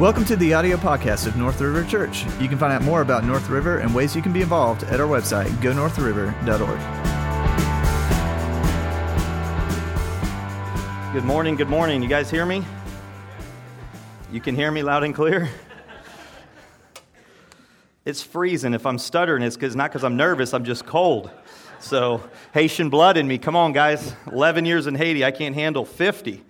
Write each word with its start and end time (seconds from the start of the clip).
Welcome 0.00 0.24
to 0.24 0.36
the 0.36 0.54
audio 0.54 0.78
podcast 0.78 1.26
of 1.26 1.36
North 1.36 1.60
River 1.60 1.84
Church. 1.84 2.24
You 2.40 2.48
can 2.48 2.56
find 2.56 2.72
out 2.72 2.80
more 2.80 3.02
about 3.02 3.22
North 3.22 3.50
River 3.50 3.80
and 3.80 3.94
ways 3.94 4.16
you 4.16 4.22
can 4.22 4.32
be 4.32 4.40
involved 4.40 4.82
at 4.84 4.98
our 4.98 5.06
website, 5.06 5.50
gonorthriver.org. 5.60 6.80
Good 11.12 11.24
morning, 11.24 11.54
good 11.54 11.68
morning. 11.68 12.02
You 12.02 12.08
guys 12.08 12.30
hear 12.30 12.46
me? 12.46 12.64
You 14.32 14.40
can 14.40 14.56
hear 14.56 14.70
me 14.70 14.82
loud 14.82 15.04
and 15.04 15.14
clear? 15.14 15.50
It's 18.06 18.22
freezing. 18.22 18.72
If 18.72 18.86
I'm 18.86 18.96
stuttering, 18.96 19.42
it's 19.42 19.58
cause, 19.58 19.76
not 19.76 19.90
because 19.90 20.02
I'm 20.02 20.16
nervous, 20.16 20.54
I'm 20.54 20.64
just 20.64 20.86
cold. 20.86 21.30
So, 21.78 22.22
Haitian 22.54 22.88
blood 22.88 23.18
in 23.18 23.28
me. 23.28 23.36
Come 23.36 23.54
on, 23.54 23.74
guys. 23.74 24.14
11 24.32 24.64
years 24.64 24.86
in 24.86 24.94
Haiti, 24.94 25.26
I 25.26 25.30
can't 25.30 25.54
handle 25.54 25.84
50. 25.84 26.42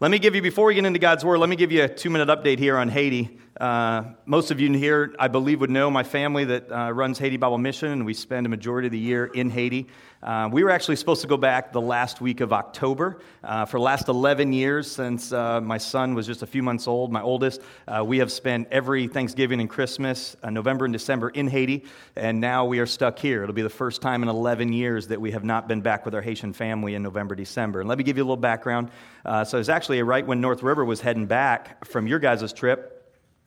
Let 0.00 0.12
me 0.12 0.20
give 0.20 0.36
you, 0.36 0.42
before 0.42 0.66
we 0.66 0.74
get 0.74 0.84
into 0.84 1.00
God's 1.00 1.24
Word, 1.24 1.38
let 1.38 1.48
me 1.48 1.56
give 1.56 1.72
you 1.72 1.82
a 1.82 1.88
two 1.88 2.08
minute 2.08 2.28
update 2.28 2.60
here 2.60 2.76
on 2.76 2.88
Haiti. 2.88 3.36
Uh, 3.58 4.04
most 4.24 4.52
of 4.52 4.60
you 4.60 4.72
here, 4.72 5.14
I 5.18 5.26
believe, 5.26 5.60
would 5.60 5.70
know 5.70 5.90
my 5.90 6.04
family 6.04 6.44
that 6.44 6.70
uh, 6.70 6.92
runs 6.92 7.18
Haiti 7.18 7.36
Bible 7.36 7.58
Mission, 7.58 7.90
and 7.90 8.06
we 8.06 8.14
spend 8.14 8.46
a 8.46 8.48
majority 8.48 8.86
of 8.86 8.92
the 8.92 8.98
year 8.98 9.26
in 9.26 9.50
Haiti. 9.50 9.88
Uh, 10.22 10.48
we 10.52 10.62
were 10.62 10.70
actually 10.70 10.94
supposed 10.94 11.22
to 11.22 11.26
go 11.26 11.36
back 11.36 11.72
the 11.72 11.80
last 11.80 12.20
week 12.20 12.40
of 12.40 12.52
October. 12.52 13.20
Uh, 13.42 13.64
for 13.64 13.78
the 13.78 13.82
last 13.82 14.08
11 14.08 14.52
years, 14.52 14.88
since 14.88 15.32
uh, 15.32 15.60
my 15.60 15.78
son 15.78 16.14
was 16.14 16.24
just 16.24 16.42
a 16.42 16.46
few 16.46 16.62
months 16.62 16.86
old, 16.86 17.10
my 17.10 17.20
oldest, 17.20 17.60
uh, 17.88 18.04
we 18.04 18.18
have 18.18 18.30
spent 18.30 18.68
every 18.70 19.08
Thanksgiving 19.08 19.60
and 19.60 19.68
Christmas, 19.68 20.36
November 20.48 20.84
and 20.84 20.92
December 20.92 21.30
in 21.30 21.48
Haiti, 21.48 21.84
and 22.14 22.40
now 22.40 22.64
we 22.64 22.78
are 22.78 22.86
stuck 22.86 23.18
here. 23.18 23.42
It'll 23.42 23.54
be 23.54 23.62
the 23.62 23.68
first 23.68 24.00
time 24.00 24.22
in 24.22 24.28
11 24.28 24.72
years 24.72 25.08
that 25.08 25.20
we 25.20 25.32
have 25.32 25.44
not 25.44 25.66
been 25.66 25.80
back 25.80 26.04
with 26.04 26.14
our 26.14 26.22
Haitian 26.22 26.52
family 26.52 26.94
in 26.94 27.02
November, 27.02 27.34
December. 27.34 27.80
And 27.80 27.88
let 27.88 27.98
me 27.98 28.04
give 28.04 28.16
you 28.16 28.22
a 28.22 28.26
little 28.26 28.36
background. 28.36 28.90
so 29.24 29.58
it's 29.58 29.68
actually 29.68 30.00
right 30.02 30.24
when 30.24 30.40
North 30.40 30.62
River 30.62 30.84
was 30.84 31.00
heading 31.00 31.26
back 31.26 31.84
from 31.84 32.06
your 32.06 32.20
guys' 32.20 32.52
trip. 32.52 32.97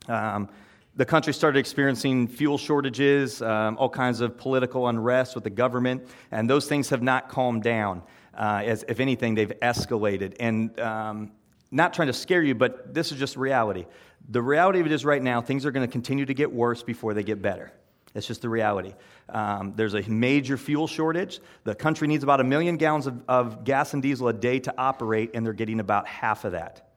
Um, 0.08 0.48
the 0.94 1.06
country 1.06 1.32
started 1.32 1.58
experiencing 1.58 2.28
fuel 2.28 2.58
shortages, 2.58 3.40
um, 3.40 3.78
all 3.78 3.88
kinds 3.88 4.20
of 4.20 4.36
political 4.36 4.88
unrest 4.88 5.34
with 5.34 5.44
the 5.44 5.50
government, 5.50 6.06
and 6.30 6.48
those 6.50 6.68
things 6.68 6.90
have 6.90 7.02
not 7.02 7.28
calmed 7.28 7.62
down. 7.62 8.02
Uh, 8.34 8.62
as 8.64 8.82
if 8.88 8.98
anything, 8.98 9.34
they've 9.34 9.52
escalated. 9.60 10.34
And 10.40 10.80
um, 10.80 11.32
not 11.70 11.92
trying 11.92 12.08
to 12.08 12.14
scare 12.14 12.42
you, 12.42 12.54
but 12.54 12.94
this 12.94 13.12
is 13.12 13.18
just 13.18 13.36
reality. 13.36 13.84
The 14.30 14.40
reality 14.40 14.80
of 14.80 14.86
it 14.86 14.92
is, 14.92 15.04
right 15.04 15.22
now, 15.22 15.42
things 15.42 15.66
are 15.66 15.70
going 15.70 15.86
to 15.86 15.92
continue 15.92 16.24
to 16.24 16.32
get 16.32 16.50
worse 16.50 16.82
before 16.82 17.12
they 17.12 17.24
get 17.24 17.42
better. 17.42 17.72
It's 18.14 18.26
just 18.26 18.40
the 18.40 18.48
reality. 18.48 18.94
Um, 19.28 19.74
there's 19.76 19.94
a 19.94 20.02
major 20.02 20.56
fuel 20.56 20.86
shortage. 20.86 21.40
The 21.64 21.74
country 21.74 22.08
needs 22.08 22.22
about 22.24 22.40
a 22.40 22.44
million 22.44 22.76
gallons 22.76 23.06
of, 23.06 23.22
of 23.28 23.64
gas 23.64 23.94
and 23.94 24.02
diesel 24.02 24.28
a 24.28 24.32
day 24.32 24.58
to 24.60 24.74
operate, 24.78 25.30
and 25.34 25.44
they're 25.44 25.52
getting 25.52 25.80
about 25.80 26.06
half 26.06 26.44
of 26.44 26.52
that. 26.52 26.91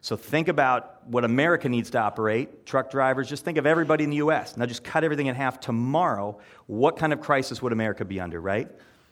So 0.00 0.16
think 0.16 0.48
about 0.48 1.06
what 1.08 1.24
America 1.24 1.68
needs 1.68 1.90
to 1.90 1.98
operate. 1.98 2.66
Truck 2.66 2.90
drivers, 2.90 3.28
just 3.28 3.44
think 3.44 3.58
of 3.58 3.66
everybody 3.66 4.04
in 4.04 4.10
the 4.10 4.16
U.S. 4.16 4.56
Now 4.56 4.66
just 4.66 4.84
cut 4.84 5.04
everything 5.04 5.26
in 5.26 5.34
half 5.34 5.58
tomorrow. 5.60 6.38
What 6.66 6.96
kind 6.96 7.12
of 7.12 7.20
crisis 7.20 7.60
would 7.60 7.72
America 7.72 8.04
be 8.04 8.20
under, 8.20 8.40
right? 8.40 8.70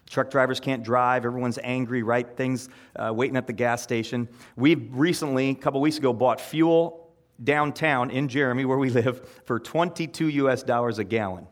Truck 0.09 0.31
drivers 0.31 0.61
can't 0.61 0.85
drive. 0.85 1.25
Everyone's 1.25 1.59
angry, 1.63 2.03
right? 2.03 2.29
Things 2.37 2.69
uh, 2.95 3.13
waiting 3.13 3.37
at 3.37 3.47
the 3.49 3.53
gas 3.53 3.83
station. 3.83 4.29
We 4.55 4.77
recently, 4.77 5.51
a 5.51 5.55
couple 5.55 5.81
weeks 5.81 5.99
ago, 5.99 6.13
bought 6.13 6.41
fuel 6.41 7.11
downtown 7.43 8.11
in 8.11 8.29
Jeremie, 8.29 8.65
where 8.65 8.79
we 8.79 8.91
live, 8.91 9.29
for 9.45 9.59
22 9.59 10.29
U.S. 10.29 10.63
dollars 10.63 10.99
a 10.99 11.05
gallon. 11.05 11.47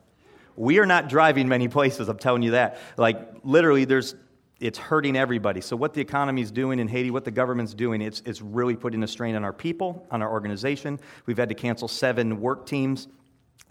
We 0.57 0.79
are 0.79 0.87
not 0.87 1.09
driving 1.09 1.49
many 1.49 1.67
places, 1.67 2.09
I'm 2.09 2.19
telling 2.19 2.43
you 2.43 2.53
that. 2.53 2.79
Like, 2.97 3.19
literally, 3.43 3.85
there's 3.85 4.15
it's 4.65 4.79
hurting 4.79 5.15
everybody. 5.15 5.61
So, 5.61 5.77
what 5.77 5.93
the 5.93 6.01
economy 6.01 6.41
is 6.41 6.51
doing 6.51 6.79
in 6.79 6.89
Haiti, 6.89 7.11
what 7.11 7.27
the 7.27 7.31
government's 7.31 7.75
doing, 7.75 8.01
it's, 8.01 8.23
it's 8.25 8.41
really 8.41 8.77
putting 8.77 9.03
a 9.03 9.07
strain 9.07 9.37
on 9.37 9.45
our 9.45 9.53
people, 9.53 10.07
on 10.11 10.23
our 10.23 10.31
organization. 10.31 10.99
We've 11.27 11.37
had 11.37 11.51
to 11.51 11.55
cancel 11.55 11.87
seven 11.87 12.41
work 12.41 12.65
teams 12.65 13.07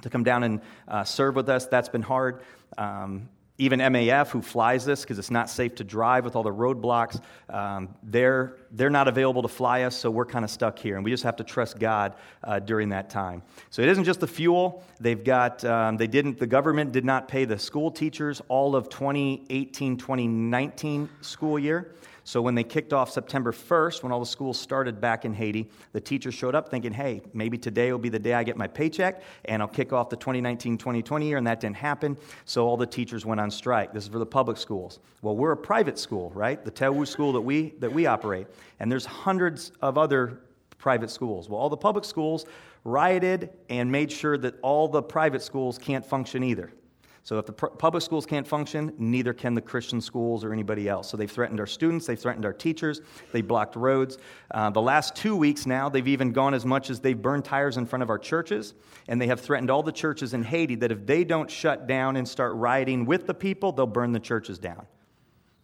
to 0.04 0.12
come 0.12 0.24
down 0.24 0.44
and 0.44 0.62
uh, 0.88 1.04
serve 1.04 1.36
with 1.36 1.50
us. 1.50 1.66
That's 1.66 1.90
been 1.90 2.04
hard. 2.04 2.44
Um, 2.78 3.30
even 3.60 3.80
MAF, 3.80 4.30
who 4.30 4.42
flies 4.42 4.84
this 4.84 5.02
because 5.02 5.20
it's 5.20 5.30
not 5.30 5.48
safe 5.50 5.76
to 5.76 5.84
drive 5.84 6.26
with 6.26 6.36
all 6.36 6.42
the 6.42 6.50
roadblocks, 6.50 7.22
um, 7.50 7.90
they're, 8.02 8.58
they're 8.72 8.90
not 8.90 9.08
available 9.08 9.44
to 9.44 9.48
fly 9.48 9.84
us, 9.84 9.96
so 9.96 10.10
we're 10.10 10.26
kind 10.26 10.44
of 10.44 10.50
stuck 10.50 10.80
here. 10.80 10.96
And 10.96 11.06
we 11.06 11.12
just 11.12 11.24
have 11.24 11.36
to 11.36 11.44
trust 11.44 11.78
God 11.78 12.16
uh, 12.44 12.60
during 12.60 12.90
that 12.90 13.12
time. 13.12 13.44
So 13.70 13.84
it 13.84 13.90
isn't 13.90 14.06
just 14.06 14.20
the 14.20 14.28
fuel. 14.28 14.84
They've 15.00 15.24
got, 15.24 15.64
um, 15.66 15.98
they 15.98 16.08
didn't, 16.08 16.40
the 16.40 16.48
government 16.48 16.92
did 16.92 17.06
not 17.06 17.28
pay 17.28 17.46
the 17.46 17.60
school 17.60 17.92
teachers 17.92 18.42
all 18.48 18.76
of 18.76 18.90
2018 18.90 19.98
2019 19.98 21.10
school 21.22 21.60
year. 21.60 21.94
So 22.26 22.42
when 22.42 22.56
they 22.56 22.64
kicked 22.64 22.94
off 22.94 23.12
September 23.12 23.52
1st, 23.52 24.02
when 24.02 24.12
all 24.12 24.20
the 24.20 24.26
schools 24.26 24.58
started 24.58 25.02
back 25.02 25.26
in 25.26 25.34
Haiti, 25.34 25.70
the 25.92 26.00
teachers 26.00 26.34
showed 26.34 26.56
up 26.56 26.70
thinking, 26.70 26.94
hey, 26.94 27.22
maybe 27.34 27.58
today 27.58 27.92
will 27.92 28.00
be 28.00 28.10
the 28.10 28.20
day 28.20 28.34
I 28.34 28.44
get 28.44 28.56
my 28.56 28.68
paycheck 28.68 29.22
and 29.46 29.62
I'll 29.62 29.68
kick 29.68 29.92
off 29.92 30.10
the 30.10 30.16
2019 30.16 30.78
2020 30.78 31.28
year, 31.28 31.38
and 31.38 31.46
that 31.46 31.60
didn't 31.60 31.76
happen. 31.76 32.18
So 32.46 32.66
all 32.66 32.78
the 32.78 32.88
teachers 32.88 33.26
went 33.26 33.42
on 33.42 33.52
strike. 33.52 33.94
This 33.94 34.04
is 34.04 34.10
for 34.10 34.20
the 34.20 34.26
public 34.26 34.58
schools. 34.58 35.00
Well, 35.22 35.36
we're 35.36 35.52
a 35.52 35.58
private 35.58 36.00
school, 36.00 36.32
right? 36.34 36.64
The 36.64 36.72
Tewu 36.72 37.06
school 37.06 37.34
that 37.34 37.42
we, 37.42 37.74
that 37.80 37.92
we 37.92 38.06
operate. 38.06 38.48
And 38.80 38.92
there's 38.92 39.06
hundreds 39.06 39.72
of 39.82 39.98
other 39.98 40.40
private 40.78 41.10
schools. 41.10 41.50
Well, 41.50 41.60
all 41.60 41.70
the 41.70 41.78
public 41.78 42.06
schools 42.06 42.46
rioted 42.86 43.50
and 43.70 43.92
made 43.92 44.12
sure 44.12 44.38
that 44.38 44.56
all 44.62 44.88
the 44.88 45.02
private 45.02 45.42
schools 45.42 45.78
can't 45.78 46.06
function 46.06 46.44
either. 46.44 46.72
So 47.26 47.40
if 47.40 47.46
the 47.46 47.54
public 47.54 48.04
schools 48.04 48.26
can't 48.26 48.46
function, 48.46 48.94
neither 48.98 49.32
can 49.34 49.54
the 49.54 49.62
Christian 49.62 50.02
schools 50.02 50.44
or 50.44 50.52
anybody 50.52 50.90
else. 50.90 51.10
So 51.10 51.16
they've 51.16 51.32
threatened 51.32 51.58
our 51.62 51.66
students, 51.66 52.06
they've 52.06 52.20
threatened 52.20 52.44
our 52.44 52.52
teachers, 52.52 53.00
they 53.32 53.42
blocked 53.42 53.78
roads. 53.78 54.18
Uh, 54.52 54.70
the 54.72 54.82
last 54.82 55.16
two 55.16 55.34
weeks 55.34 55.66
now, 55.66 55.88
they've 55.88 56.08
even 56.08 56.34
gone 56.34 56.54
as 56.54 56.66
much 56.66 56.90
as 56.90 57.00
they've 57.00 57.20
burned 57.20 57.46
tires 57.46 57.78
in 57.78 57.86
front 57.86 58.04
of 58.04 58.10
our 58.10 58.20
churches, 58.20 58.74
and 59.08 59.22
they 59.22 59.28
have 59.28 59.40
threatened 59.40 59.72
all 59.72 59.82
the 59.82 59.92
churches 59.92 60.34
in 60.34 60.44
Haiti 60.44 60.76
that 60.76 60.92
if 60.92 61.06
they 61.06 61.24
don't 61.24 61.50
shut 61.50 61.88
down 61.88 62.18
and 62.18 62.28
start 62.28 62.56
rioting 62.56 63.06
with 63.06 63.26
the 63.26 63.34
people, 63.34 63.72
they'll 63.72 63.88
burn 63.88 64.12
the 64.12 64.20
churches 64.20 64.60
down. 64.60 64.86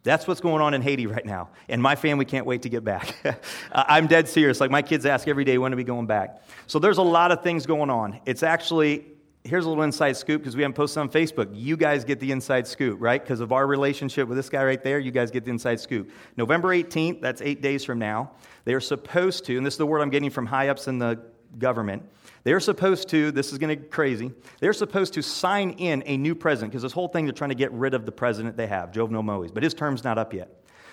That's 0.03 0.27
what's 0.29 0.39
going 0.39 0.61
on 0.61 0.73
in 0.73 0.81
Haiti 0.81 1.07
right 1.07 1.25
now. 1.25 1.49
And 1.67 1.81
my 1.81 1.95
family 1.95 2.23
can't 2.23 2.45
wait 2.45 2.61
to 2.61 2.69
get 2.69 2.85
back. 2.85 3.15
I'm 3.73 4.07
dead 4.07 4.29
serious. 4.29 4.61
Like 4.61 4.71
my 4.71 4.81
kids 4.81 5.05
ask 5.05 5.27
every 5.27 5.43
day, 5.43 5.57
when 5.57 5.73
are 5.73 5.75
we 5.75 5.83
going 5.83 6.07
back? 6.07 6.41
So 6.67 6.79
there's 6.79 6.99
a 6.99 7.03
lot 7.03 7.33
of 7.33 7.43
things 7.43 7.65
going 7.65 7.89
on. 7.89 8.21
It's 8.25 8.43
actually 8.43 9.03
here's 9.43 9.65
a 9.65 9.69
little 9.69 9.83
inside 9.83 10.17
scoop 10.17 10.41
because 10.41 10.55
we 10.55 10.63
haven't 10.63 10.75
posted 10.75 10.99
on 10.99 11.09
Facebook. 11.09 11.49
You 11.53 11.77
guys 11.77 12.03
get 12.03 12.19
the 12.19 12.31
inside 12.31 12.67
scoop, 12.67 12.97
right? 13.01 13.21
Because 13.21 13.39
of 13.39 13.51
our 13.51 13.65
relationship 13.65 14.27
with 14.27 14.37
this 14.37 14.49
guy 14.49 14.63
right 14.63 14.83
there, 14.83 14.99
you 14.99 15.11
guys 15.11 15.31
get 15.31 15.45
the 15.45 15.51
inside 15.51 15.79
scoop. 15.79 16.11
November 16.37 16.69
18th, 16.69 17.21
that's 17.21 17.41
eight 17.41 17.61
days 17.61 17.85
from 17.85 17.99
now, 17.99 18.31
they 18.65 18.73
are 18.73 18.81
supposed 18.81 19.45
to, 19.45 19.57
and 19.57 19.65
this 19.65 19.75
is 19.75 19.77
the 19.77 19.85
word 19.85 20.01
I'm 20.01 20.09
getting 20.09 20.29
from 20.29 20.45
high 20.45 20.69
ups 20.69 20.87
in 20.87 20.99
the 20.99 21.19
government, 21.57 22.03
they're 22.43 22.59
supposed 22.59 23.09
to, 23.09 23.31
this 23.31 23.51
is 23.51 23.57
going 23.57 23.69
to 23.69 23.75
get 23.75 23.91
crazy, 23.91 24.31
they're 24.59 24.73
supposed 24.73 25.13
to 25.13 25.21
sign 25.21 25.71
in 25.71 26.03
a 26.05 26.17
new 26.17 26.35
president 26.35 26.71
because 26.71 26.83
this 26.83 26.93
whole 26.93 27.07
thing 27.07 27.25
they're 27.25 27.33
trying 27.33 27.49
to 27.49 27.55
get 27.55 27.71
rid 27.71 27.93
of 27.93 28.05
the 28.05 28.11
president 28.11 28.55
they 28.55 28.67
have, 28.67 28.91
Jovenel 28.91 29.23
Moise, 29.23 29.51
but 29.51 29.63
his 29.63 29.73
term's 29.73 30.03
not 30.03 30.17
up 30.17 30.33
yet. 30.33 30.49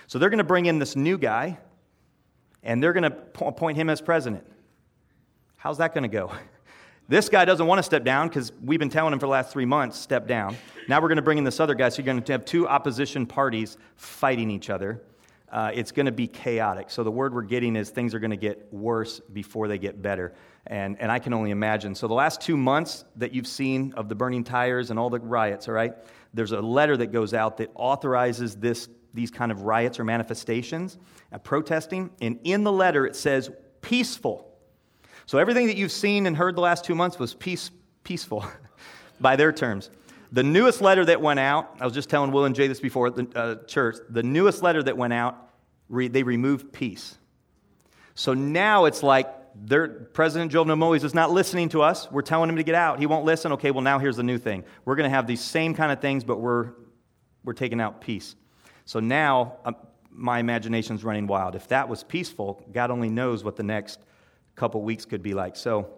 So 0.06 0.18
they're 0.18 0.30
going 0.30 0.38
to 0.38 0.44
bring 0.44 0.66
in 0.66 0.78
this 0.78 0.96
new 0.96 1.18
guy 1.18 1.58
and 2.62 2.82
they're 2.82 2.92
going 2.92 3.10
to 3.10 3.16
appoint 3.44 3.76
him 3.76 3.90
as 3.90 4.00
president. 4.00 4.44
How's 5.56 5.78
that 5.78 5.94
going 5.94 6.02
to 6.02 6.08
go? 6.08 6.32
This 7.08 7.28
guy 7.28 7.44
doesn't 7.44 7.66
want 7.66 7.78
to 7.78 7.84
step 7.84 8.02
down 8.02 8.26
because 8.28 8.50
we've 8.64 8.80
been 8.80 8.90
telling 8.90 9.12
him 9.12 9.20
for 9.20 9.26
the 9.26 9.30
last 9.30 9.52
three 9.52 9.64
months, 9.64 9.96
step 9.96 10.26
down. 10.26 10.56
Now 10.88 11.00
we're 11.00 11.06
going 11.06 11.16
to 11.16 11.22
bring 11.22 11.38
in 11.38 11.44
this 11.44 11.60
other 11.60 11.74
guy, 11.74 11.88
so 11.88 11.98
you're 11.98 12.06
going 12.06 12.20
to 12.20 12.32
have 12.32 12.44
two 12.44 12.66
opposition 12.66 13.26
parties 13.26 13.76
fighting 13.94 14.50
each 14.50 14.70
other. 14.70 15.02
Uh, 15.48 15.70
it's 15.72 15.92
going 15.92 16.06
to 16.06 16.12
be 16.12 16.26
chaotic. 16.26 16.90
So 16.90 17.04
the 17.04 17.10
word 17.12 17.32
we're 17.32 17.42
getting 17.42 17.76
is 17.76 17.90
things 17.90 18.12
are 18.12 18.18
going 18.18 18.32
to 18.32 18.36
get 18.36 18.72
worse 18.72 19.20
before 19.20 19.68
they 19.68 19.78
get 19.78 20.02
better. 20.02 20.34
And, 20.66 21.00
and 21.00 21.12
I 21.12 21.20
can 21.20 21.32
only 21.32 21.52
imagine. 21.52 21.94
So 21.94 22.08
the 22.08 22.14
last 22.14 22.40
two 22.40 22.56
months 22.56 23.04
that 23.14 23.32
you've 23.32 23.46
seen 23.46 23.92
of 23.92 24.08
the 24.08 24.16
burning 24.16 24.42
tires 24.42 24.90
and 24.90 24.98
all 24.98 25.08
the 25.08 25.20
riots, 25.20 25.68
all 25.68 25.74
right, 25.74 25.94
there's 26.34 26.50
a 26.50 26.60
letter 26.60 26.96
that 26.96 27.12
goes 27.12 27.32
out 27.34 27.58
that 27.58 27.70
authorizes 27.76 28.56
this, 28.56 28.88
these 29.14 29.30
kind 29.30 29.52
of 29.52 29.62
riots 29.62 30.00
or 30.00 30.04
manifestations, 30.04 30.98
uh, 31.32 31.38
protesting. 31.38 32.10
And 32.20 32.40
in 32.42 32.64
the 32.64 32.72
letter 32.72 33.06
it 33.06 33.14
says 33.14 33.48
peaceful. 33.80 34.45
So 35.26 35.38
everything 35.38 35.66
that 35.66 35.76
you've 35.76 35.92
seen 35.92 36.26
and 36.26 36.36
heard 36.36 36.56
the 36.56 36.60
last 36.60 36.84
two 36.84 36.94
months 36.94 37.18
was 37.18 37.34
peace, 37.34 37.70
peaceful 38.04 38.44
by 39.20 39.34
their 39.34 39.52
terms. 39.52 39.90
The 40.30 40.44
newest 40.44 40.80
letter 40.80 41.04
that 41.04 41.20
went 41.20 41.40
out, 41.40 41.76
I 41.80 41.84
was 41.84 41.94
just 41.94 42.08
telling 42.08 42.30
Will 42.30 42.44
and 42.44 42.54
Jay 42.54 42.68
this 42.68 42.80
before 42.80 43.08
at 43.08 43.16
the 43.16 43.28
uh, 43.34 43.54
church, 43.66 43.96
the 44.08 44.22
newest 44.22 44.62
letter 44.62 44.82
that 44.84 44.96
went 44.96 45.12
out, 45.12 45.50
re- 45.88 46.08
they 46.08 46.22
removed 46.22 46.72
peace. 46.72 47.18
So 48.14 48.34
now 48.34 48.84
it's 48.84 49.02
like 49.02 49.28
President 50.12 50.52
Jovenel 50.52 50.78
Moise 50.78 51.04
is 51.04 51.14
not 51.14 51.32
listening 51.32 51.68
to 51.70 51.82
us. 51.82 52.10
We're 52.10 52.22
telling 52.22 52.48
him 52.48 52.56
to 52.56 52.62
get 52.62 52.74
out. 52.74 52.98
He 52.98 53.06
won't 53.06 53.24
listen. 53.24 53.52
Okay, 53.52 53.70
well, 53.70 53.82
now 53.82 53.98
here's 53.98 54.16
the 54.16 54.22
new 54.22 54.38
thing. 54.38 54.64
We're 54.84 54.96
going 54.96 55.08
to 55.08 55.14
have 55.14 55.26
these 55.26 55.40
same 55.40 55.74
kind 55.74 55.90
of 55.90 56.00
things, 56.00 56.24
but 56.24 56.40
we're, 56.40 56.70
we're 57.44 57.52
taking 57.52 57.80
out 57.80 58.00
peace. 58.00 58.36
So 58.84 59.00
now 59.00 59.56
uh, 59.64 59.72
my 60.10 60.38
imagination's 60.38 61.04
running 61.04 61.26
wild. 61.26 61.54
If 61.56 61.68
that 61.68 61.88
was 61.88 62.04
peaceful, 62.04 62.62
God 62.72 62.90
only 62.90 63.08
knows 63.08 63.42
what 63.42 63.56
the 63.56 63.62
next 63.62 63.98
couple 64.56 64.82
weeks 64.82 65.04
could 65.04 65.22
be 65.22 65.34
like. 65.34 65.54
So, 65.56 65.88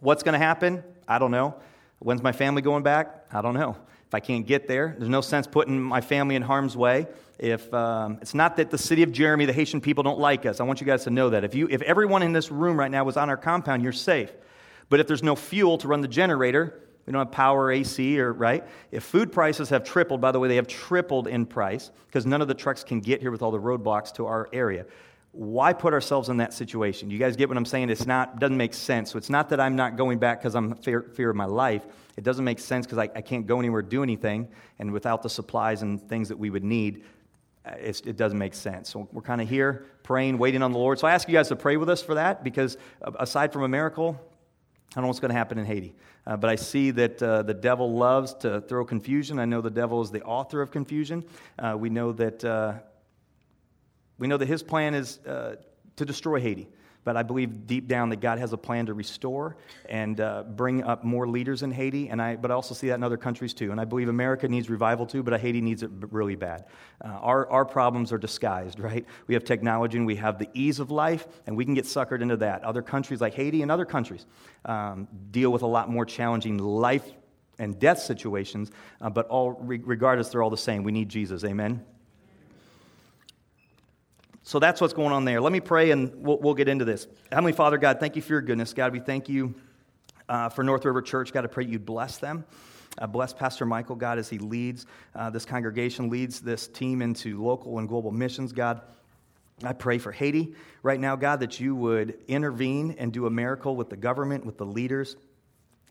what's 0.00 0.22
going 0.22 0.34
to 0.34 0.38
happen? 0.38 0.84
I 1.08 1.18
don't 1.18 1.30
know. 1.30 1.56
When's 1.98 2.22
my 2.22 2.32
family 2.32 2.62
going 2.62 2.82
back? 2.82 3.26
I 3.32 3.40
don't 3.40 3.54
know. 3.54 3.76
If 4.06 4.14
I 4.14 4.20
can't 4.20 4.46
get 4.46 4.68
there, 4.68 4.94
there's 4.98 5.08
no 5.08 5.20
sense 5.20 5.46
putting 5.46 5.80
my 5.80 6.00
family 6.00 6.36
in 6.36 6.42
harm's 6.42 6.76
way. 6.76 7.06
If 7.38 7.72
um, 7.74 8.18
it's 8.22 8.34
not 8.34 8.56
that 8.56 8.70
the 8.70 8.78
city 8.78 9.02
of 9.02 9.10
Jeremie, 9.10 9.46
the 9.46 9.52
Haitian 9.52 9.80
people 9.80 10.04
don't 10.04 10.18
like 10.18 10.46
us, 10.46 10.60
I 10.60 10.64
want 10.64 10.80
you 10.80 10.86
guys 10.86 11.04
to 11.04 11.10
know 11.10 11.30
that. 11.30 11.42
If, 11.42 11.54
you, 11.54 11.66
if 11.68 11.82
everyone 11.82 12.22
in 12.22 12.32
this 12.32 12.50
room 12.50 12.78
right 12.78 12.90
now 12.90 13.02
was 13.04 13.16
on 13.16 13.28
our 13.28 13.36
compound, 13.36 13.82
you're 13.82 13.92
safe. 13.92 14.30
But 14.88 15.00
if 15.00 15.08
there's 15.08 15.22
no 15.22 15.34
fuel 15.34 15.78
to 15.78 15.88
run 15.88 16.02
the 16.02 16.08
generator, 16.08 16.82
we 17.06 17.12
don't 17.12 17.24
have 17.24 17.32
power, 17.32 17.70
AC, 17.70 18.20
or 18.20 18.32
right? 18.32 18.64
If 18.90 19.04
food 19.04 19.32
prices 19.32 19.68
have 19.70 19.84
tripled, 19.84 20.20
by 20.20 20.32
the 20.32 20.38
way, 20.38 20.48
they 20.48 20.56
have 20.56 20.66
tripled 20.66 21.28
in 21.28 21.46
price 21.46 21.90
because 22.06 22.26
none 22.26 22.42
of 22.42 22.48
the 22.48 22.54
trucks 22.54 22.84
can 22.84 23.00
get 23.00 23.20
here 23.20 23.30
with 23.30 23.42
all 23.42 23.50
the 23.50 23.60
roadblocks 23.60 24.12
to 24.14 24.26
our 24.26 24.48
area. 24.52 24.86
Why 25.36 25.72
put 25.72 25.92
ourselves 25.92 26.28
in 26.28 26.38
that 26.38 26.54
situation? 26.54 27.10
You 27.10 27.18
guys 27.18 27.36
get 27.36 27.48
what 27.48 27.58
I'm 27.58 27.66
saying? 27.66 27.90
It's 27.90 28.06
not 28.06 28.38
doesn't 28.38 28.56
make 28.56 28.72
sense. 28.72 29.10
So 29.10 29.18
it's 29.18 29.28
not 29.28 29.50
that 29.50 29.60
I'm 29.60 29.76
not 29.76 29.96
going 29.96 30.18
back 30.18 30.40
because 30.40 30.54
I'm 30.54 30.74
fear, 30.76 31.02
fear 31.14 31.30
of 31.30 31.36
my 31.36 31.44
life. 31.44 31.86
It 32.16 32.24
doesn't 32.24 32.44
make 32.44 32.58
sense 32.58 32.86
because 32.86 32.98
I, 32.98 33.10
I 33.14 33.20
can't 33.20 33.46
go 33.46 33.58
anywhere, 33.58 33.82
do 33.82 34.02
anything, 34.02 34.48
and 34.78 34.92
without 34.92 35.22
the 35.22 35.28
supplies 35.28 35.82
and 35.82 36.00
things 36.08 36.28
that 36.30 36.38
we 36.38 36.48
would 36.48 36.64
need, 36.64 37.04
uh, 37.66 37.72
it 37.78 38.16
doesn't 38.16 38.38
make 38.38 38.54
sense. 38.54 38.88
So 38.88 39.08
we're 39.12 39.22
kind 39.22 39.40
of 39.40 39.48
here 39.48 39.86
praying, 40.02 40.38
waiting 40.38 40.62
on 40.62 40.72
the 40.72 40.78
Lord. 40.78 40.98
So 40.98 41.06
I 41.06 41.12
ask 41.12 41.28
you 41.28 41.34
guys 41.34 41.48
to 41.48 41.56
pray 41.56 41.76
with 41.76 41.90
us 41.90 42.02
for 42.02 42.14
that 42.14 42.42
because 42.42 42.78
uh, 43.02 43.10
aside 43.18 43.52
from 43.52 43.64
a 43.64 43.68
miracle, 43.68 44.18
I 44.92 44.94
don't 44.94 45.02
know 45.02 45.08
what's 45.08 45.20
going 45.20 45.32
to 45.32 45.36
happen 45.36 45.58
in 45.58 45.66
Haiti. 45.66 45.94
Uh, 46.26 46.36
but 46.36 46.48
I 46.48 46.56
see 46.56 46.90
that 46.92 47.22
uh, 47.22 47.42
the 47.42 47.54
devil 47.54 47.92
loves 47.92 48.34
to 48.34 48.60
throw 48.62 48.84
confusion. 48.84 49.38
I 49.38 49.44
know 49.44 49.60
the 49.60 49.70
devil 49.70 50.00
is 50.00 50.10
the 50.10 50.22
author 50.22 50.62
of 50.62 50.70
confusion. 50.70 51.24
Uh, 51.58 51.76
we 51.78 51.90
know 51.90 52.12
that 52.12 52.44
uh, 52.44 52.74
we 54.18 54.26
know 54.26 54.36
that 54.36 54.48
his 54.48 54.62
plan 54.62 54.94
is 54.94 55.18
uh, 55.26 55.56
to 55.96 56.04
destroy 56.04 56.40
Haiti. 56.40 56.68
But 57.04 57.16
I 57.16 57.22
believe 57.22 57.68
deep 57.68 57.86
down 57.86 58.08
that 58.08 58.20
God 58.20 58.40
has 58.40 58.52
a 58.52 58.56
plan 58.56 58.86
to 58.86 58.92
restore 58.92 59.56
and 59.88 60.20
uh, 60.20 60.42
bring 60.42 60.82
up 60.82 61.04
more 61.04 61.28
leaders 61.28 61.62
in 61.62 61.70
Haiti. 61.70 62.08
And 62.08 62.20
I, 62.20 62.34
but 62.34 62.50
I 62.50 62.54
also 62.54 62.74
see 62.74 62.88
that 62.88 62.96
in 62.96 63.04
other 63.04 63.16
countries 63.16 63.54
too. 63.54 63.70
And 63.70 63.80
I 63.80 63.84
believe 63.84 64.08
America 64.08 64.48
needs 64.48 64.68
revival 64.68 65.06
too, 65.06 65.22
but 65.22 65.40
Haiti 65.40 65.60
needs 65.60 65.84
it 65.84 65.90
really 66.10 66.34
bad. 66.34 66.64
Uh, 67.00 67.10
our, 67.10 67.48
our 67.48 67.64
problems 67.64 68.12
are 68.12 68.18
disguised, 68.18 68.80
right? 68.80 69.06
We 69.28 69.34
have 69.34 69.44
technology 69.44 69.98
and 69.98 70.04
we 70.04 70.16
have 70.16 70.40
the 70.40 70.48
ease 70.52 70.80
of 70.80 70.90
life, 70.90 71.28
and 71.46 71.56
we 71.56 71.64
can 71.64 71.74
get 71.74 71.84
suckered 71.84 72.22
into 72.22 72.38
that. 72.38 72.64
Other 72.64 72.82
countries 72.82 73.20
like 73.20 73.34
Haiti 73.34 73.62
and 73.62 73.70
other 73.70 73.84
countries 73.84 74.26
um, 74.64 75.06
deal 75.30 75.52
with 75.52 75.62
a 75.62 75.68
lot 75.68 75.88
more 75.88 76.04
challenging 76.04 76.58
life 76.58 77.08
and 77.60 77.78
death 77.78 78.00
situations, 78.00 78.72
uh, 79.00 79.10
but 79.10 79.28
all, 79.28 79.52
regardless, 79.52 80.30
they're 80.30 80.42
all 80.42 80.50
the 80.50 80.56
same. 80.56 80.82
We 80.82 80.90
need 80.90 81.08
Jesus. 81.08 81.44
Amen. 81.44 81.84
So 84.46 84.60
that's 84.60 84.80
what's 84.80 84.94
going 84.94 85.10
on 85.10 85.24
there. 85.24 85.40
Let 85.40 85.52
me 85.52 85.58
pray 85.58 85.90
and 85.90 86.22
we'll, 86.22 86.38
we'll 86.38 86.54
get 86.54 86.68
into 86.68 86.84
this. 86.84 87.08
Heavenly 87.32 87.52
Father, 87.52 87.78
God, 87.78 87.98
thank 87.98 88.14
you 88.14 88.22
for 88.22 88.34
your 88.34 88.42
goodness. 88.42 88.72
God, 88.72 88.92
we 88.92 89.00
thank 89.00 89.28
you 89.28 89.56
uh, 90.28 90.50
for 90.50 90.62
North 90.62 90.84
River 90.84 91.02
Church. 91.02 91.32
God, 91.32 91.42
I 91.42 91.48
pray 91.48 91.64
you 91.64 91.80
bless 91.80 92.18
them. 92.18 92.44
Uh, 92.96 93.08
bless 93.08 93.32
Pastor 93.32 93.66
Michael, 93.66 93.96
God, 93.96 94.20
as 94.20 94.28
he 94.28 94.38
leads 94.38 94.86
uh, 95.16 95.30
this 95.30 95.44
congregation, 95.44 96.10
leads 96.10 96.38
this 96.38 96.68
team 96.68 97.02
into 97.02 97.42
local 97.42 97.80
and 97.80 97.88
global 97.88 98.12
missions, 98.12 98.52
God. 98.52 98.82
I 99.64 99.72
pray 99.72 99.98
for 99.98 100.12
Haiti 100.12 100.54
right 100.84 101.00
now, 101.00 101.16
God, 101.16 101.40
that 101.40 101.58
you 101.58 101.74
would 101.74 102.16
intervene 102.28 102.94
and 103.00 103.12
do 103.12 103.26
a 103.26 103.30
miracle 103.30 103.74
with 103.74 103.90
the 103.90 103.96
government, 103.96 104.46
with 104.46 104.58
the 104.58 104.66
leaders. 104.66 105.16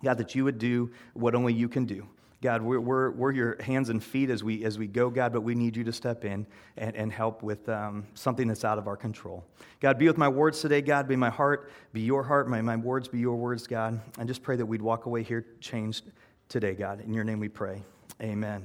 God, 0.02 0.18
that 0.20 0.34
you 0.34 0.46
would 0.46 0.60
do 0.60 0.92
what 1.14 1.36
only 1.36 1.54
you 1.54 1.68
can 1.68 1.84
do. 1.84 2.08
God, 2.46 2.62
we're, 2.62 2.80
we're, 2.80 3.10
we're, 3.10 3.32
your 3.32 3.60
hands 3.60 3.90
and 3.90 4.04
feet 4.04 4.30
as 4.30 4.44
we, 4.44 4.64
as 4.66 4.78
we 4.78 4.86
go, 4.86 5.10
God, 5.10 5.34
but 5.34 5.42
we 5.42 5.56
need 5.56 5.76
you 5.76 5.84
to 5.84 5.92
step 5.92 6.26
in 6.26 6.46
and, 6.78 6.96
and 6.96 7.12
help 7.12 7.42
with 7.42 7.68
um, 7.70 8.06
something 8.14 8.48
that's 8.48 8.64
out 8.64 8.78
of 8.78 8.88
our 8.88 8.96
control. 8.96 9.44
God, 9.80 9.98
be 9.98 10.06
with 10.06 10.20
my 10.20 10.30
words 10.30 10.62
today, 10.62 10.84
God. 10.84 11.08
Be 11.08 11.16
my 11.16 11.32
heart, 11.32 11.72
be 11.92 12.02
your 12.02 12.22
heart. 12.22 12.48
My, 12.48 12.62
my 12.62 12.76
words 12.76 13.08
be 13.08 13.18
your 13.18 13.36
words, 13.36 13.66
God. 13.66 14.00
I 14.20 14.26
just 14.26 14.44
pray 14.44 14.58
that 14.58 14.66
we'd 14.68 14.84
walk 14.84 15.08
away 15.08 15.24
here 15.24 15.44
changed 15.60 16.12
today, 16.48 16.76
God. 16.76 17.02
In 17.02 17.16
your 17.16 17.24
name 17.24 17.40
we 17.40 17.50
pray. 17.50 17.82
Amen. 18.22 18.64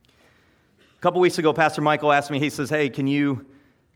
A 0.00 1.00
couple 1.02 1.20
weeks 1.20 1.36
ago, 1.36 1.52
Pastor 1.52 1.82
Michael 1.82 2.10
asked 2.10 2.30
me, 2.30 2.38
he 2.38 2.48
says, 2.48 2.70
Hey, 2.70 2.88
can 2.88 3.06
you 3.06 3.44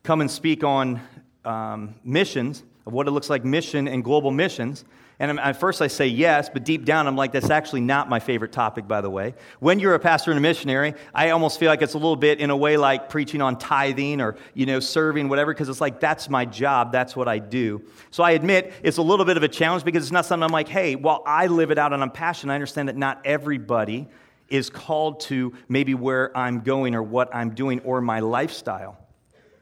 come 0.02 0.20
and 0.20 0.30
speak 0.30 0.64
on 0.64 1.00
um, 1.46 1.94
missions, 2.04 2.62
of 2.86 2.92
what 2.92 3.06
it 3.06 3.10
looks 3.12 3.30
like 3.30 3.44
mission 3.44 3.88
and 3.88 4.02
global 4.02 4.30
missions? 4.30 4.84
And 5.18 5.38
at 5.38 5.60
first 5.60 5.80
I 5.80 5.86
say 5.86 6.08
yes, 6.08 6.48
but 6.48 6.64
deep 6.64 6.84
down 6.84 7.06
I'm 7.06 7.16
like, 7.16 7.32
that's 7.32 7.50
actually 7.50 7.82
not 7.82 8.08
my 8.08 8.18
favorite 8.18 8.50
topic, 8.50 8.88
by 8.88 9.00
the 9.00 9.10
way. 9.10 9.34
When 9.60 9.78
you're 9.78 9.94
a 9.94 10.00
pastor 10.00 10.32
and 10.32 10.38
a 10.38 10.40
missionary, 10.40 10.94
I 11.14 11.30
almost 11.30 11.60
feel 11.60 11.68
like 11.68 11.80
it's 11.80 11.94
a 11.94 11.98
little 11.98 12.16
bit 12.16 12.40
in 12.40 12.50
a 12.50 12.56
way 12.56 12.76
like 12.76 13.08
preaching 13.08 13.40
on 13.40 13.56
tithing 13.56 14.20
or, 14.20 14.36
you 14.54 14.66
know, 14.66 14.80
serving, 14.80 15.28
whatever, 15.28 15.54
because 15.54 15.68
it's 15.68 15.80
like, 15.80 16.00
that's 16.00 16.28
my 16.28 16.44
job, 16.44 16.90
that's 16.90 17.14
what 17.14 17.28
I 17.28 17.38
do. 17.38 17.82
So 18.10 18.24
I 18.24 18.32
admit 18.32 18.72
it's 18.82 18.96
a 18.96 19.02
little 19.02 19.24
bit 19.24 19.36
of 19.36 19.44
a 19.44 19.48
challenge 19.48 19.84
because 19.84 20.02
it's 20.02 20.12
not 20.12 20.26
something 20.26 20.42
I'm 20.42 20.50
like, 20.50 20.68
hey, 20.68 20.96
while 20.96 21.22
I 21.24 21.46
live 21.46 21.70
it 21.70 21.78
out 21.78 21.92
and 21.92 22.02
I'm 22.02 22.10
passionate, 22.10 22.52
I 22.52 22.56
understand 22.56 22.88
that 22.88 22.96
not 22.96 23.20
everybody 23.24 24.08
is 24.48 24.70
called 24.70 25.20
to 25.20 25.54
maybe 25.68 25.94
where 25.94 26.36
I'm 26.36 26.60
going 26.60 26.94
or 26.94 27.02
what 27.02 27.34
I'm 27.34 27.54
doing 27.54 27.80
or 27.80 28.00
my 28.00 28.20
lifestyle. 28.20 28.98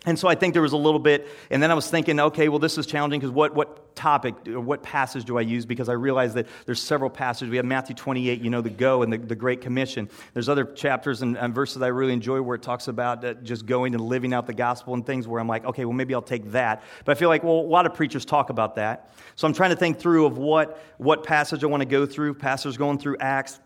And 0.06 0.18
so 0.18 0.28
I 0.28 0.34
think 0.34 0.54
there 0.54 0.62
was 0.62 0.72
a 0.72 0.78
little 0.78 0.98
bit, 0.98 1.28
and 1.50 1.62
then 1.62 1.70
I 1.70 1.74
was 1.74 1.90
thinking, 1.90 2.18
okay, 2.18 2.48
well, 2.48 2.58
this 2.58 2.78
is 2.78 2.86
challenging 2.86 3.20
because 3.20 3.32
what, 3.32 3.54
what 3.54 3.94
topic 3.94 4.34
or 4.48 4.58
what 4.58 4.82
passage 4.82 5.26
do 5.26 5.36
I 5.36 5.42
use? 5.42 5.66
Because 5.66 5.90
I 5.90 5.92
realized 5.92 6.36
that 6.36 6.46
there's 6.64 6.80
several 6.80 7.10
passages. 7.10 7.50
We 7.50 7.58
have 7.58 7.66
Matthew 7.66 7.94
28, 7.94 8.40
you 8.40 8.48
know, 8.48 8.62
the 8.62 8.70
go 8.70 9.02
and 9.02 9.12
the, 9.12 9.18
the 9.18 9.34
Great 9.34 9.60
Commission. 9.60 10.08
There's 10.32 10.48
other 10.48 10.64
chapters 10.64 11.20
and, 11.20 11.36
and 11.36 11.54
verses 11.54 11.82
I 11.82 11.88
really 11.88 12.14
enjoy 12.14 12.40
where 12.40 12.56
it 12.56 12.62
talks 12.62 12.88
about 12.88 13.22
uh, 13.22 13.34
just 13.34 13.66
going 13.66 13.94
and 13.94 14.02
living 14.02 14.32
out 14.32 14.46
the 14.46 14.54
gospel 14.54 14.94
and 14.94 15.04
things 15.04 15.28
where 15.28 15.38
I'm 15.38 15.48
like, 15.48 15.66
okay, 15.66 15.84
well, 15.84 15.92
maybe 15.92 16.14
I'll 16.14 16.22
take 16.22 16.50
that. 16.52 16.82
But 17.04 17.14
I 17.14 17.20
feel 17.20 17.28
like, 17.28 17.44
well, 17.44 17.60
a 17.60 17.60
lot 17.60 17.84
of 17.84 17.92
preachers 17.92 18.24
talk 18.24 18.48
about 18.48 18.76
that. 18.76 19.12
So 19.36 19.46
I'm 19.46 19.52
trying 19.52 19.70
to 19.70 19.76
think 19.76 19.98
through 19.98 20.24
of 20.24 20.38
what, 20.38 20.82
what 20.96 21.24
passage 21.24 21.62
I 21.62 21.66
want 21.66 21.82
to 21.82 21.86
go 21.86 22.06
through. 22.06 22.34
Pastors 22.34 22.78
going 22.78 22.98
through 22.98 23.18
Acts. 23.20 23.60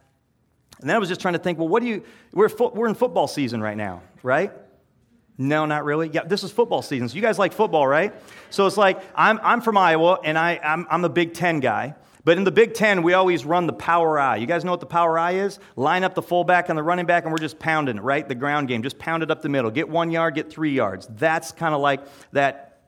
And 0.80 0.90
then 0.90 0.96
I 0.96 0.98
was 0.98 1.08
just 1.08 1.20
trying 1.20 1.34
to 1.34 1.38
think, 1.38 1.60
well, 1.60 1.68
what 1.68 1.80
do 1.80 1.88
you, 1.88 2.02
we're, 2.32 2.50
we're 2.74 2.88
in 2.88 2.96
football 2.96 3.28
season 3.28 3.60
right 3.60 3.76
now, 3.76 4.02
right? 4.24 4.50
No, 5.36 5.66
not 5.66 5.84
really. 5.84 6.10
Yeah, 6.12 6.24
this 6.24 6.44
is 6.44 6.52
football 6.52 6.82
season. 6.82 7.08
So 7.08 7.16
you 7.16 7.22
guys 7.22 7.38
like 7.38 7.52
football, 7.52 7.86
right? 7.86 8.14
So 8.50 8.66
it's 8.66 8.76
like 8.76 9.02
I'm, 9.16 9.40
I'm 9.42 9.60
from 9.60 9.76
Iowa 9.76 10.18
and 10.22 10.38
I, 10.38 10.60
I'm, 10.62 10.86
I'm 10.88 11.12
Big 11.12 11.34
Ten 11.34 11.60
guy. 11.60 11.96
But 12.24 12.38
in 12.38 12.44
the 12.44 12.52
Big 12.52 12.72
Ten, 12.72 13.02
we 13.02 13.12
always 13.12 13.44
run 13.44 13.66
the 13.66 13.72
power 13.74 14.18
I. 14.18 14.36
You 14.36 14.46
guys 14.46 14.64
know 14.64 14.70
what 14.70 14.80
the 14.80 14.86
power 14.86 15.18
I 15.18 15.32
is? 15.32 15.58
Line 15.76 16.04
up 16.04 16.14
the 16.14 16.22
fullback 16.22 16.70
and 16.70 16.78
the 16.78 16.82
running 16.82 17.04
back, 17.04 17.24
and 17.24 17.32
we're 17.32 17.38
just 17.38 17.58
pounding 17.58 17.98
it, 17.98 18.02
right? 18.02 18.26
The 18.26 18.34
ground 18.34 18.68
game. 18.68 18.82
Just 18.82 18.98
pound 18.98 19.22
it 19.22 19.30
up 19.30 19.42
the 19.42 19.50
middle. 19.50 19.70
Get 19.70 19.88
one 19.90 20.10
yard, 20.10 20.34
get 20.34 20.50
three 20.50 20.72
yards. 20.72 21.06
That's 21.10 21.52
kind 21.52 21.74
of 21.74 21.82
like 21.82 22.00
that 22.32 22.80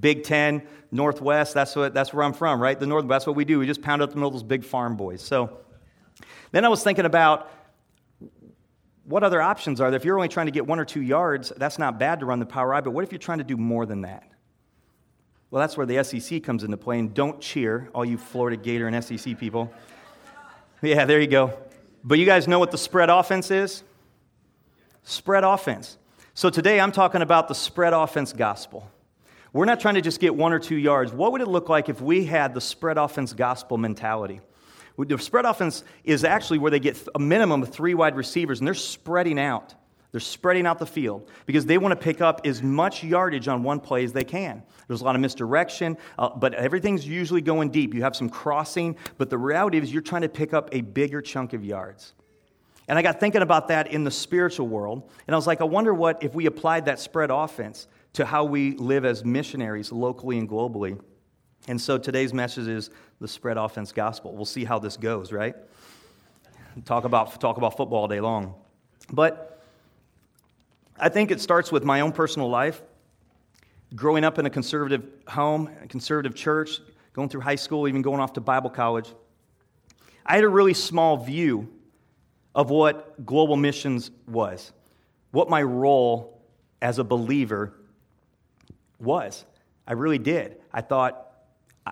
Big 0.00 0.24
Ten, 0.24 0.66
Northwest. 0.90 1.54
That's, 1.54 1.76
what, 1.76 1.94
that's 1.94 2.12
where 2.12 2.24
I'm 2.24 2.32
from, 2.32 2.60
right? 2.60 2.78
The 2.78 2.86
Northwest. 2.86 3.10
That's 3.10 3.26
what 3.28 3.36
we 3.36 3.44
do. 3.44 3.60
We 3.60 3.66
just 3.66 3.82
pound 3.82 4.02
up 4.02 4.10
the 4.10 4.16
middle 4.16 4.28
of 4.28 4.34
those 4.34 4.42
big 4.42 4.64
farm 4.64 4.96
boys. 4.96 5.22
So 5.22 5.58
then 6.50 6.64
I 6.64 6.68
was 6.68 6.82
thinking 6.82 7.04
about 7.04 7.50
what 9.04 9.22
other 9.22 9.40
options 9.40 9.80
are 9.80 9.90
there? 9.90 9.96
If 9.96 10.04
you're 10.04 10.16
only 10.16 10.28
trying 10.28 10.46
to 10.46 10.52
get 10.52 10.66
one 10.66 10.78
or 10.78 10.84
two 10.84 11.02
yards, 11.02 11.52
that's 11.56 11.78
not 11.78 11.98
bad 11.98 12.20
to 12.20 12.26
run 12.26 12.38
the 12.38 12.46
power 12.46 12.72
I, 12.74 12.80
but 12.80 12.92
what 12.92 13.04
if 13.04 13.12
you're 13.12 13.18
trying 13.18 13.38
to 13.38 13.44
do 13.44 13.56
more 13.56 13.86
than 13.86 14.02
that? 14.02 14.28
Well, 15.50 15.60
that's 15.60 15.76
where 15.76 15.86
the 15.86 16.02
SEC 16.02 16.42
comes 16.42 16.64
into 16.64 16.76
play, 16.76 16.98
and 16.98 17.12
don't 17.12 17.40
cheer, 17.40 17.90
all 17.94 18.04
you 18.04 18.16
Florida 18.16 18.56
Gator 18.56 18.88
and 18.88 19.04
SEC 19.04 19.38
people. 19.38 19.72
Yeah, 20.80 21.04
there 21.04 21.20
you 21.20 21.26
go. 21.26 21.52
But 22.02 22.18
you 22.18 22.26
guys 22.26 22.48
know 22.48 22.58
what 22.58 22.70
the 22.70 22.78
spread 22.78 23.10
offense 23.10 23.50
is? 23.50 23.84
Spread 25.02 25.44
offense. 25.44 25.98
So 26.34 26.48
today 26.48 26.80
I'm 26.80 26.90
talking 26.90 27.22
about 27.22 27.48
the 27.48 27.54
spread 27.54 27.92
offense 27.92 28.32
gospel. 28.32 28.90
We're 29.52 29.66
not 29.66 29.80
trying 29.80 29.94
to 29.94 30.00
just 30.00 30.18
get 30.18 30.34
one 30.34 30.52
or 30.52 30.58
two 30.58 30.76
yards. 30.76 31.12
What 31.12 31.32
would 31.32 31.42
it 31.42 31.48
look 31.48 31.68
like 31.68 31.88
if 31.88 32.00
we 32.00 32.24
had 32.24 32.54
the 32.54 32.60
spread 32.60 32.96
offense 32.96 33.34
gospel 33.34 33.76
mentality? 33.76 34.40
The 34.98 35.18
spread 35.18 35.44
offense 35.44 35.84
is 36.04 36.24
actually 36.24 36.58
where 36.58 36.70
they 36.70 36.80
get 36.80 37.08
a 37.14 37.18
minimum 37.18 37.62
of 37.62 37.70
three 37.70 37.94
wide 37.94 38.16
receivers, 38.16 38.60
and 38.60 38.66
they're 38.66 38.74
spreading 38.74 39.38
out. 39.38 39.74
They're 40.10 40.20
spreading 40.20 40.66
out 40.66 40.78
the 40.78 40.86
field 40.86 41.30
because 41.46 41.64
they 41.64 41.78
want 41.78 41.92
to 41.92 41.96
pick 41.96 42.20
up 42.20 42.42
as 42.44 42.62
much 42.62 43.02
yardage 43.02 43.48
on 43.48 43.62
one 43.62 43.80
play 43.80 44.04
as 44.04 44.12
they 44.12 44.24
can. 44.24 44.62
There's 44.86 45.00
a 45.00 45.04
lot 45.04 45.14
of 45.14 45.22
misdirection, 45.22 45.96
uh, 46.18 46.28
but 46.28 46.52
everything's 46.52 47.08
usually 47.08 47.40
going 47.40 47.70
deep. 47.70 47.94
You 47.94 48.02
have 48.02 48.14
some 48.14 48.28
crossing, 48.28 48.96
but 49.16 49.30
the 49.30 49.38
reality 49.38 49.78
is 49.78 49.90
you're 49.90 50.02
trying 50.02 50.22
to 50.22 50.28
pick 50.28 50.52
up 50.52 50.68
a 50.72 50.82
bigger 50.82 51.22
chunk 51.22 51.54
of 51.54 51.64
yards. 51.64 52.12
And 52.88 52.98
I 52.98 53.02
got 53.02 53.20
thinking 53.20 53.40
about 53.40 53.68
that 53.68 53.90
in 53.90 54.04
the 54.04 54.10
spiritual 54.10 54.68
world, 54.68 55.10
and 55.26 55.34
I 55.34 55.38
was 55.38 55.46
like, 55.46 55.62
I 55.62 55.64
wonder 55.64 55.94
what 55.94 56.22
if 56.22 56.34
we 56.34 56.44
applied 56.44 56.84
that 56.84 56.98
spread 56.98 57.30
offense 57.30 57.86
to 58.12 58.26
how 58.26 58.44
we 58.44 58.72
live 58.72 59.06
as 59.06 59.24
missionaries 59.24 59.90
locally 59.92 60.36
and 60.36 60.46
globally. 60.46 61.00
And 61.68 61.80
so 61.80 61.96
today's 61.96 62.32
message 62.32 62.66
is 62.66 62.90
the 63.20 63.28
spread 63.28 63.56
offense 63.56 63.92
gospel. 63.92 64.34
We'll 64.34 64.44
see 64.44 64.64
how 64.64 64.78
this 64.78 64.96
goes, 64.96 65.30
right? 65.30 65.54
Talk 66.84 67.04
about, 67.04 67.40
talk 67.40 67.56
about 67.56 67.76
football 67.76 68.00
all 68.00 68.08
day 68.08 68.20
long. 68.20 68.54
But 69.12 69.62
I 70.98 71.08
think 71.08 71.30
it 71.30 71.40
starts 71.40 71.70
with 71.70 71.84
my 71.84 72.00
own 72.00 72.12
personal 72.12 72.48
life. 72.48 72.82
Growing 73.94 74.24
up 74.24 74.38
in 74.38 74.46
a 74.46 74.50
conservative 74.50 75.04
home, 75.28 75.70
a 75.82 75.86
conservative 75.86 76.34
church, 76.34 76.80
going 77.12 77.28
through 77.28 77.42
high 77.42 77.56
school, 77.56 77.86
even 77.86 78.02
going 78.02 78.20
off 78.20 78.32
to 78.32 78.40
Bible 78.40 78.70
college, 78.70 79.12
I 80.24 80.34
had 80.34 80.44
a 80.44 80.48
really 80.48 80.74
small 80.74 81.16
view 81.16 81.68
of 82.54 82.70
what 82.70 83.24
global 83.24 83.56
missions 83.56 84.10
was, 84.26 84.72
what 85.30 85.50
my 85.50 85.62
role 85.62 86.40
as 86.80 86.98
a 86.98 87.04
believer 87.04 87.74
was. 88.98 89.44
I 89.86 89.92
really 89.92 90.18
did. 90.18 90.56
I 90.72 90.80
thought, 90.80 91.31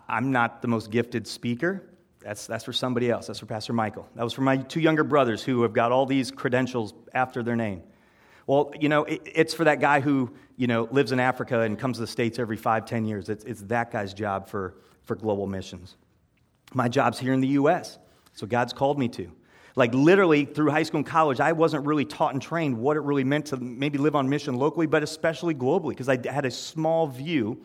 I'm 0.09 0.31
not 0.31 0.63
the 0.63 0.69
most 0.69 0.91
gifted 0.91 1.27
speaker. 1.27 1.83
That's, 2.21 2.47
that's 2.47 2.65
for 2.65 2.73
somebody 2.73 3.11
else. 3.11 3.27
That's 3.27 3.39
for 3.39 3.47
Pastor 3.47 3.73
Michael. 3.73 4.09
That 4.15 4.25
was 4.25 4.33
for 4.33 4.43
my 4.43 4.59
two 4.59 4.81
younger 4.81 5.05
brothers 5.05 5.43
who 5.43 5.63
have 5.63 5.73
got 5.73 5.91
all 5.91 6.07
these 6.07 6.31
credentials 6.31 6.93
after 7.15 7.43
their 7.43 7.57
name. 7.57 7.83
Well, 8.47 8.73
you 8.79 8.89
know, 8.89 9.05
it, 9.05 9.23
it's 9.25 9.55
for 9.55 9.65
that 9.65 9.81
guy 9.81 10.01
who, 10.01 10.31
you 10.57 10.67
know, 10.67 10.89
lives 10.91 11.13
in 11.13 11.21
Africa 11.21 11.61
and 11.61 11.79
comes 11.79 11.97
to 11.97 12.03
the 12.03 12.07
States 12.07 12.39
every 12.39 12.57
five, 12.57 12.85
ten 12.85 13.05
years. 13.05 13.29
It's, 13.29 13.45
it's 13.45 13.63
that 13.63 13.91
guy's 13.91 14.13
job 14.13 14.49
for, 14.49 14.75
for 15.05 15.17
global 15.17 15.47
missions. 15.47 15.97
My 16.75 16.89
job's 16.89 17.19
here 17.19 17.33
in 17.33 17.41
the 17.41 17.49
U.S., 17.49 17.99
so 18.35 18.47
God's 18.47 18.73
called 18.73 18.99
me 18.99 19.09
to. 19.09 19.31
Like 19.77 19.95
literally 19.95 20.45
through 20.45 20.71
high 20.71 20.83
school 20.83 20.99
and 20.99 21.07
college, 21.07 21.41
I 21.41 21.53
wasn't 21.53 21.87
really 21.87 22.05
taught 22.05 22.33
and 22.33 22.43
trained 22.43 22.77
what 22.77 22.97
it 22.97 23.01
really 23.01 23.25
meant 23.25 23.47
to 23.47 23.57
maybe 23.57 23.99
live 23.99 24.15
on 24.15 24.29
mission 24.29 24.57
locally, 24.57 24.87
but 24.87 25.03
especially 25.03 25.55
globally, 25.55 25.91
because 25.91 26.09
I 26.09 26.19
had 26.31 26.45
a 26.45 26.51
small 26.51 27.07
view 27.07 27.65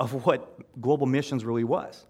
of 0.00 0.24
what 0.24 0.80
global 0.80 1.06
missions 1.06 1.44
really 1.44 1.62
was. 1.62 2.06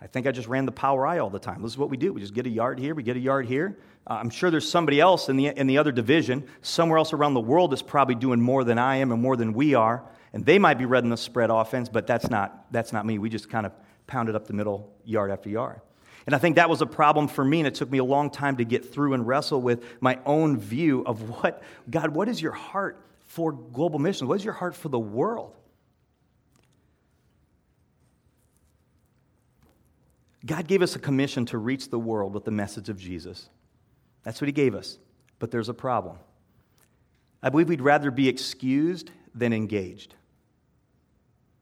I 0.00 0.06
think 0.06 0.28
I 0.28 0.30
just 0.30 0.46
ran 0.46 0.64
the 0.64 0.72
power 0.72 1.04
I 1.06 1.18
all 1.18 1.28
the 1.28 1.40
time. 1.40 1.60
This 1.60 1.72
is 1.72 1.78
what 1.78 1.90
we 1.90 1.96
do. 1.96 2.12
We 2.12 2.20
just 2.20 2.34
get 2.34 2.46
a 2.46 2.50
yard 2.50 2.78
here, 2.78 2.94
we 2.94 3.02
get 3.02 3.16
a 3.16 3.20
yard 3.20 3.46
here. 3.46 3.76
Uh, 4.06 4.14
I'm 4.14 4.30
sure 4.30 4.50
there's 4.50 4.70
somebody 4.70 5.00
else 5.00 5.28
in 5.28 5.36
the, 5.36 5.48
in 5.48 5.66
the 5.66 5.76
other 5.76 5.90
division, 5.90 6.46
somewhere 6.62 6.96
else 6.96 7.12
around 7.12 7.34
the 7.34 7.40
world 7.40 7.72
that's 7.72 7.82
probably 7.82 8.14
doing 8.14 8.40
more 8.40 8.62
than 8.62 8.78
I 8.78 8.96
am 8.96 9.10
and 9.10 9.20
more 9.20 9.36
than 9.36 9.52
we 9.52 9.74
are. 9.74 10.04
And 10.32 10.46
they 10.46 10.58
might 10.58 10.78
be 10.78 10.84
running 10.84 11.10
the 11.10 11.16
spread 11.16 11.50
offense, 11.50 11.88
but 11.88 12.06
that's 12.06 12.30
not, 12.30 12.66
that's 12.70 12.92
not 12.92 13.04
me. 13.04 13.18
We 13.18 13.28
just 13.28 13.50
kind 13.50 13.66
of 13.66 13.72
pounded 14.06 14.36
up 14.36 14.46
the 14.46 14.52
middle 14.52 14.94
yard 15.04 15.32
after 15.32 15.50
yard. 15.50 15.80
And 16.26 16.34
I 16.34 16.38
think 16.38 16.56
that 16.56 16.70
was 16.70 16.80
a 16.80 16.86
problem 16.86 17.26
for 17.26 17.44
me, 17.44 17.60
and 17.60 17.66
it 17.66 17.74
took 17.74 17.90
me 17.90 17.98
a 17.98 18.04
long 18.04 18.30
time 18.30 18.58
to 18.58 18.64
get 18.64 18.92
through 18.92 19.14
and 19.14 19.26
wrestle 19.26 19.60
with 19.60 19.84
my 20.00 20.18
own 20.24 20.58
view 20.58 21.02
of 21.04 21.42
what, 21.42 21.62
God, 21.90 22.10
what 22.10 22.28
is 22.28 22.40
your 22.40 22.52
heart 22.52 23.04
for 23.26 23.52
global 23.52 23.98
missions? 23.98 24.28
What 24.28 24.36
is 24.36 24.44
your 24.44 24.54
heart 24.54 24.76
for 24.76 24.90
the 24.90 24.98
world? 24.98 25.56
God 30.46 30.66
gave 30.66 30.82
us 30.82 30.94
a 30.96 30.98
commission 30.98 31.46
to 31.46 31.58
reach 31.58 31.90
the 31.90 31.98
world 31.98 32.34
with 32.34 32.44
the 32.44 32.50
message 32.50 32.88
of 32.88 32.98
Jesus. 32.98 33.48
That's 34.22 34.40
what 34.40 34.46
He 34.46 34.52
gave 34.52 34.74
us. 34.74 34.98
But 35.38 35.50
there's 35.50 35.68
a 35.68 35.74
problem. 35.74 36.18
I 37.42 37.50
believe 37.50 37.68
we'd 37.68 37.80
rather 37.80 38.10
be 38.10 38.28
excused 38.28 39.10
than 39.34 39.52
engaged. 39.52 40.10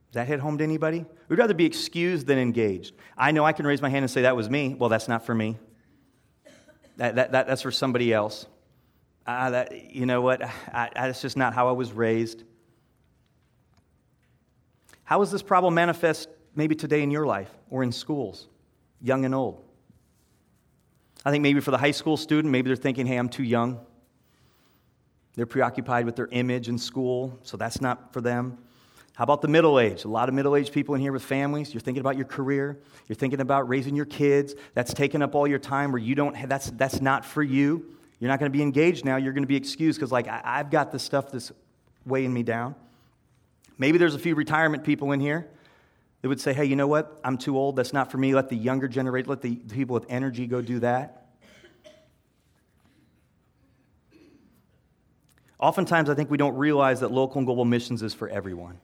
Does 0.08 0.14
that 0.14 0.26
hit 0.26 0.40
home 0.40 0.56
to 0.58 0.64
anybody? 0.64 1.04
We'd 1.28 1.38
rather 1.38 1.54
be 1.54 1.66
excused 1.66 2.26
than 2.26 2.38
engaged. 2.38 2.94
I 3.18 3.32
know 3.32 3.44
I 3.44 3.52
can 3.52 3.66
raise 3.66 3.82
my 3.82 3.90
hand 3.90 4.04
and 4.04 4.10
say, 4.10 4.22
that 4.22 4.36
was 4.36 4.48
me. 4.48 4.74
Well, 4.74 4.88
that's 4.88 5.08
not 5.08 5.26
for 5.26 5.34
me. 5.34 5.58
That, 6.96 7.16
that, 7.16 7.32
that 7.32 7.46
that's 7.46 7.62
for 7.62 7.70
somebody 7.70 8.12
else. 8.12 8.46
Uh, 9.26 9.50
that, 9.50 9.94
you 9.94 10.06
know 10.06 10.22
what? 10.22 10.42
I, 10.42 10.90
I, 10.96 11.06
that's 11.08 11.20
just 11.20 11.36
not 11.36 11.52
how 11.52 11.68
I 11.68 11.72
was 11.72 11.92
raised. 11.92 12.44
How 15.04 15.20
is 15.22 15.30
this 15.30 15.42
problem 15.42 15.74
manifest 15.74 16.28
maybe 16.54 16.74
today 16.74 17.02
in 17.02 17.10
your 17.10 17.26
life 17.26 17.50
or 17.68 17.82
in 17.82 17.92
schools? 17.92 18.48
Young 19.00 19.24
and 19.24 19.34
old. 19.34 19.62
I 21.24 21.30
think 21.30 21.42
maybe 21.42 21.60
for 21.60 21.70
the 21.70 21.78
high 21.78 21.90
school 21.90 22.16
student, 22.16 22.52
maybe 22.52 22.68
they're 22.68 22.76
thinking, 22.76 23.06
hey, 23.06 23.16
I'm 23.16 23.28
too 23.28 23.42
young. 23.42 23.80
They're 25.34 25.46
preoccupied 25.46 26.06
with 26.06 26.16
their 26.16 26.28
image 26.28 26.68
in 26.68 26.78
school, 26.78 27.38
so 27.42 27.56
that's 27.56 27.80
not 27.80 28.12
for 28.12 28.20
them. 28.20 28.58
How 29.14 29.24
about 29.24 29.40
the 29.40 29.48
middle 29.48 29.80
age? 29.80 30.04
A 30.04 30.08
lot 30.08 30.28
of 30.28 30.34
middle 30.34 30.54
aged 30.56 30.72
people 30.72 30.94
in 30.94 31.00
here 31.00 31.12
with 31.12 31.22
families. 31.22 31.72
You're 31.72 31.80
thinking 31.80 32.00
about 32.00 32.16
your 32.16 32.26
career. 32.26 32.78
You're 33.08 33.16
thinking 33.16 33.40
about 33.40 33.68
raising 33.68 33.96
your 33.96 34.04
kids. 34.04 34.54
That's 34.74 34.92
taking 34.92 35.22
up 35.22 35.34
all 35.34 35.46
your 35.46 35.58
time 35.58 35.90
where 35.90 36.00
you 36.00 36.14
don't 36.14 36.36
have, 36.36 36.48
that's, 36.48 36.70
that's 36.72 37.00
not 37.00 37.24
for 37.24 37.42
you. 37.42 37.96
You're 38.18 38.28
not 38.28 38.38
going 38.38 38.52
to 38.52 38.56
be 38.56 38.62
engaged 38.62 39.04
now. 39.04 39.16
You're 39.16 39.32
going 39.32 39.42
to 39.42 39.48
be 39.48 39.56
excused 39.56 39.98
because, 39.98 40.12
like, 40.12 40.28
I, 40.28 40.42
I've 40.44 40.70
got 40.70 40.92
this 40.92 41.02
stuff 41.02 41.32
that's 41.32 41.50
weighing 42.04 42.32
me 42.32 42.42
down. 42.42 42.74
Maybe 43.78 43.98
there's 43.98 44.14
a 44.14 44.18
few 44.18 44.34
retirement 44.34 44.84
people 44.84 45.12
in 45.12 45.20
here. 45.20 45.48
They 46.22 46.28
would 46.28 46.40
say, 46.40 46.52
hey, 46.52 46.64
you 46.64 46.76
know 46.76 46.86
what? 46.86 47.20
I'm 47.22 47.38
too 47.38 47.56
old. 47.56 47.76
That's 47.76 47.92
not 47.92 48.10
for 48.10 48.18
me. 48.18 48.34
Let 48.34 48.48
the 48.48 48.56
younger 48.56 48.88
generation, 48.88 49.28
let 49.28 49.42
the 49.42 49.56
people 49.56 49.94
with 49.94 50.06
energy 50.08 50.46
go 50.46 50.60
do 50.60 50.80
that. 50.80 51.26
Oftentimes, 55.58 56.10
I 56.10 56.14
think 56.14 56.30
we 56.30 56.36
don't 56.36 56.56
realize 56.56 57.00
that 57.00 57.10
local 57.10 57.38
and 57.38 57.46
global 57.46 57.64
missions 57.64 58.02
is 58.02 58.12
for 58.12 58.28
everyone. 58.28 58.78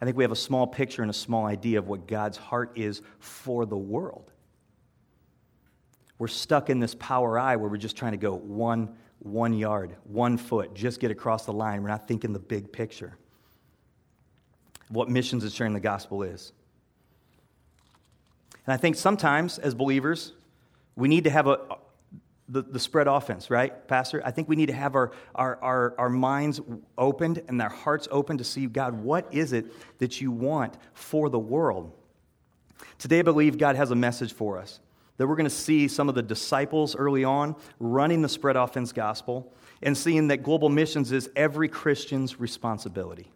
I 0.00 0.04
think 0.04 0.16
we 0.16 0.24
have 0.24 0.32
a 0.32 0.36
small 0.36 0.66
picture 0.66 1.02
and 1.02 1.10
a 1.10 1.14
small 1.14 1.46
idea 1.46 1.78
of 1.78 1.88
what 1.88 2.06
God's 2.06 2.36
heart 2.36 2.72
is 2.76 3.02
for 3.18 3.66
the 3.66 3.76
world. 3.76 4.32
We're 6.18 6.28
stuck 6.28 6.70
in 6.70 6.80
this 6.80 6.94
power 6.96 7.38
I 7.38 7.56
where 7.56 7.68
we're 7.68 7.78
just 7.78 7.96
trying 7.96 8.12
to 8.12 8.18
go 8.18 8.34
one, 8.34 8.96
one 9.20 9.54
yard, 9.54 9.96
one 10.04 10.36
foot, 10.36 10.74
just 10.74 11.00
get 11.00 11.10
across 11.10 11.46
the 11.46 11.52
line. 11.52 11.82
We're 11.82 11.88
not 11.88 12.06
thinking 12.06 12.32
the 12.32 12.38
big 12.38 12.72
picture 12.72 13.16
what 14.88 15.08
missions 15.08 15.42
and 15.44 15.52
sharing 15.52 15.74
the 15.74 15.80
gospel 15.80 16.22
is. 16.22 16.52
And 18.66 18.74
I 18.74 18.76
think 18.76 18.96
sometimes, 18.96 19.58
as 19.58 19.74
believers, 19.74 20.32
we 20.96 21.08
need 21.08 21.24
to 21.24 21.30
have 21.30 21.46
a, 21.46 21.58
the, 22.48 22.62
the 22.62 22.78
spread 22.78 23.06
offense, 23.06 23.50
right, 23.50 23.86
Pastor? 23.88 24.22
I 24.24 24.30
think 24.30 24.48
we 24.48 24.56
need 24.56 24.66
to 24.66 24.72
have 24.72 24.94
our, 24.94 25.12
our, 25.34 25.58
our, 25.62 25.94
our 25.98 26.08
minds 26.08 26.60
opened 26.96 27.42
and 27.48 27.60
our 27.60 27.68
hearts 27.68 28.08
open 28.10 28.38
to 28.38 28.44
see, 28.44 28.66
God, 28.66 28.94
what 28.94 29.32
is 29.32 29.52
it 29.52 29.66
that 29.98 30.20
you 30.20 30.30
want 30.30 30.76
for 30.94 31.28
the 31.28 31.38
world? 31.38 31.92
Today, 32.98 33.20
I 33.20 33.22
believe 33.22 33.58
God 33.58 33.76
has 33.76 33.90
a 33.90 33.94
message 33.94 34.32
for 34.32 34.58
us. 34.58 34.80
That 35.18 35.26
we're 35.26 35.36
going 35.36 35.44
to 35.44 35.50
see 35.50 35.88
some 35.88 36.08
of 36.08 36.14
the 36.14 36.22
disciples 36.22 36.94
early 36.94 37.24
on 37.24 37.56
running 37.80 38.22
the 38.22 38.28
spread 38.28 38.56
offense 38.56 38.92
gospel 38.92 39.52
and 39.82 39.96
seeing 39.96 40.28
that 40.28 40.42
global 40.42 40.68
missions 40.68 41.10
is 41.10 41.28
every 41.34 41.68
Christian's 41.68 42.38
responsibility. 42.38 43.30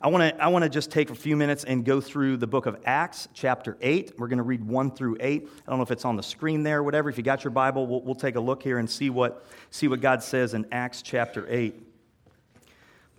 I 0.00 0.08
want 0.08 0.36
to 0.36 0.42
I 0.42 0.48
wanna 0.48 0.68
just 0.68 0.90
take 0.90 1.10
a 1.10 1.14
few 1.14 1.36
minutes 1.36 1.64
and 1.64 1.84
go 1.84 2.00
through 2.00 2.38
the 2.38 2.46
book 2.46 2.66
of 2.66 2.76
Acts, 2.84 3.28
chapter 3.32 3.76
8. 3.80 4.14
We're 4.18 4.28
going 4.28 4.38
to 4.38 4.42
read 4.42 4.62
1 4.62 4.90
through 4.90 5.16
8. 5.20 5.48
I 5.66 5.70
don't 5.70 5.78
know 5.78 5.82
if 5.82 5.90
it's 5.90 6.04
on 6.04 6.16
the 6.16 6.22
screen 6.22 6.62
there 6.62 6.80
or 6.80 6.82
whatever. 6.82 7.08
If 7.08 7.16
you 7.16 7.22
got 7.22 7.44
your 7.44 7.52
Bible, 7.52 7.86
we'll, 7.86 8.02
we'll 8.02 8.14
take 8.14 8.34
a 8.36 8.40
look 8.40 8.62
here 8.62 8.78
and 8.78 8.90
see 8.90 9.08
what, 9.08 9.46
see 9.70 9.88
what 9.88 10.00
God 10.00 10.22
says 10.22 10.52
in 10.52 10.66
Acts, 10.72 11.00
chapter 11.00 11.46
8. 11.48 11.74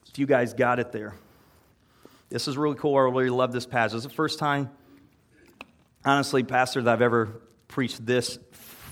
If 0.08 0.20
you 0.20 0.26
guys 0.26 0.54
got 0.54 0.80
it 0.80 0.92
there. 0.92 1.14
This 2.30 2.48
is 2.48 2.58
really 2.58 2.76
cool. 2.76 2.96
I 2.96 3.02
really 3.02 3.30
love 3.30 3.52
this 3.52 3.66
passage. 3.66 3.98
It's 3.98 4.06
the 4.06 4.10
first 4.10 4.40
time, 4.40 4.70
honestly, 6.04 6.44
Pastor, 6.44 6.82
that 6.82 6.92
I've 6.92 7.02
ever 7.02 7.42
preached 7.68 8.06
this 8.06 8.40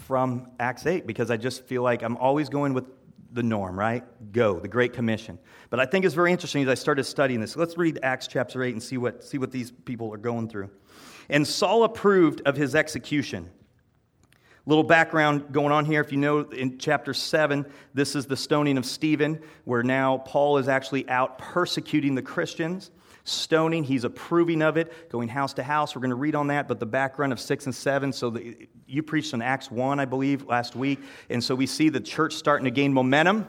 from 0.08 0.48
Acts 0.60 0.86
8 0.86 1.08
because 1.08 1.32
I 1.32 1.38
just 1.38 1.64
feel 1.64 1.82
like 1.82 2.02
I'm 2.02 2.18
always 2.18 2.50
going 2.50 2.74
with 2.74 2.86
the 3.34 3.44
norm, 3.44 3.78
right? 3.78 4.04
Go, 4.32 4.60
the 4.60 4.68
Great 4.68 4.94
Commission. 4.94 5.40
But 5.70 5.80
I 5.80 5.86
think 5.86 6.06
it's 6.06 6.14
very 6.14 6.32
interesting 6.32 6.62
as 6.64 6.70
I 6.70 6.76
started 6.76 7.04
studying 7.04 7.42
this. 7.42 7.56
Let's 7.56 7.78
read 7.78 8.00
Acts 8.04 8.28
chapter 8.28 8.64
8 8.64 8.74
and 8.74 8.84
see 8.84 8.98
what, 8.98 9.24
see 9.24 9.38
what 9.38 9.52
these 9.52 9.72
people 9.72 10.14
are 10.14 10.18
going 10.18 10.48
through. 10.48 10.70
And 11.30 11.48
Saul 11.48 11.84
approved 11.84 12.42
of 12.46 12.56
his 12.56 12.76
execution. 12.76 13.50
Little 14.66 14.84
background 14.84 15.52
going 15.52 15.72
on 15.72 15.84
here. 15.84 16.00
If 16.00 16.12
you 16.12 16.20
know, 16.20 16.42
in 16.42 16.78
chapter 16.78 17.14
7, 17.14 17.66
this 17.94 18.16
is 18.16 18.28
the 18.28 18.38
stoning 18.38 18.78
of 18.78 18.86
Stephen, 18.86 19.42
where 19.66 19.84
now 19.84 20.20
Paul 20.20 20.58
is 20.58 20.70
actually 20.70 21.10
out 21.10 21.38
persecuting 21.38 22.16
the 22.16 22.22
Christians 22.22 22.92
stoning. 23.24 23.84
He's 23.84 24.04
approving 24.04 24.62
of 24.62 24.78
it, 24.78 25.10
going 25.10 25.30
house 25.30 25.54
to 25.54 25.64
house. 25.64 25.96
We're 25.96 26.02
going 26.02 26.10
to 26.10 26.16
read 26.16 26.36
on 26.36 26.48
that, 26.48 26.68
but 26.68 26.80
the 26.80 26.86
background 26.86 27.32
of 27.32 27.40
6 27.40 27.66
and 27.66 27.76
7. 27.76 28.12
So 28.12 28.30
the, 28.30 28.68
you 28.86 29.04
preached 29.04 29.34
on 29.34 29.42
Acts 29.42 29.72
1, 29.72 30.00
I 30.00 30.06
believe, 30.06 30.46
last 30.46 30.76
week. 30.76 31.00
And 31.30 31.44
so 31.44 31.56
we 31.56 31.66
see 31.66 31.90
the 31.90 32.02
church 32.02 32.34
starting 32.34 32.66
to 32.66 32.72
gain 32.72 32.94
momentum, 32.94 33.48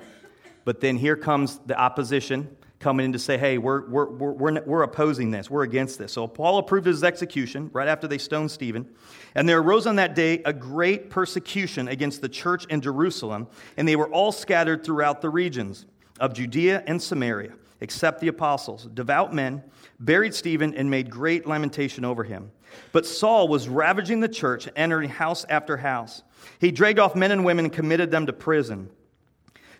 but 0.64 0.80
then 0.80 0.96
here 0.96 1.16
comes 1.16 1.58
the 1.66 1.78
opposition 1.78 2.56
coming 2.78 3.06
in 3.06 3.12
to 3.12 3.18
say, 3.18 3.38
hey, 3.38 3.56
we're, 3.56 3.88
we're, 3.88 4.10
we're, 4.10 4.62
we're 4.62 4.82
opposing 4.82 5.30
this, 5.30 5.48
we're 5.48 5.62
against 5.62 5.98
this. 5.98 6.12
So 6.12 6.26
Paul 6.26 6.58
approved 6.58 6.86
his 6.86 7.02
execution 7.02 7.70
right 7.72 7.88
after 7.88 8.06
they 8.06 8.18
stoned 8.18 8.50
Stephen. 8.50 8.90
And 9.34 9.48
there 9.48 9.58
arose 9.58 9.86
on 9.86 9.96
that 9.96 10.14
day 10.14 10.42
a 10.44 10.52
great 10.52 11.08
persecution 11.08 11.88
against 11.88 12.20
the 12.20 12.28
church 12.28 12.66
in 12.66 12.82
Jerusalem, 12.82 13.48
and 13.78 13.88
they 13.88 13.96
were 13.96 14.08
all 14.08 14.32
scattered 14.32 14.84
throughout 14.84 15.22
the 15.22 15.30
regions 15.30 15.86
of 16.20 16.34
Judea 16.34 16.84
and 16.86 17.02
Samaria 17.02 17.54
except 17.84 18.18
the 18.18 18.28
apostles. 18.28 18.88
Devout 18.94 19.34
men 19.34 19.62
buried 20.00 20.34
Stephen 20.34 20.74
and 20.74 20.90
made 20.90 21.10
great 21.10 21.46
lamentation 21.46 22.02
over 22.02 22.24
him. 22.24 22.50
But 22.92 23.04
Saul 23.04 23.46
was 23.46 23.68
ravaging 23.68 24.20
the 24.20 24.28
church, 24.28 24.66
entering 24.74 25.10
house 25.10 25.44
after 25.50 25.76
house. 25.76 26.22
He 26.58 26.72
dragged 26.72 26.98
off 26.98 27.14
men 27.14 27.30
and 27.30 27.44
women 27.44 27.66
and 27.66 27.74
committed 27.74 28.10
them 28.10 28.24
to 28.24 28.32
prison. 28.32 28.88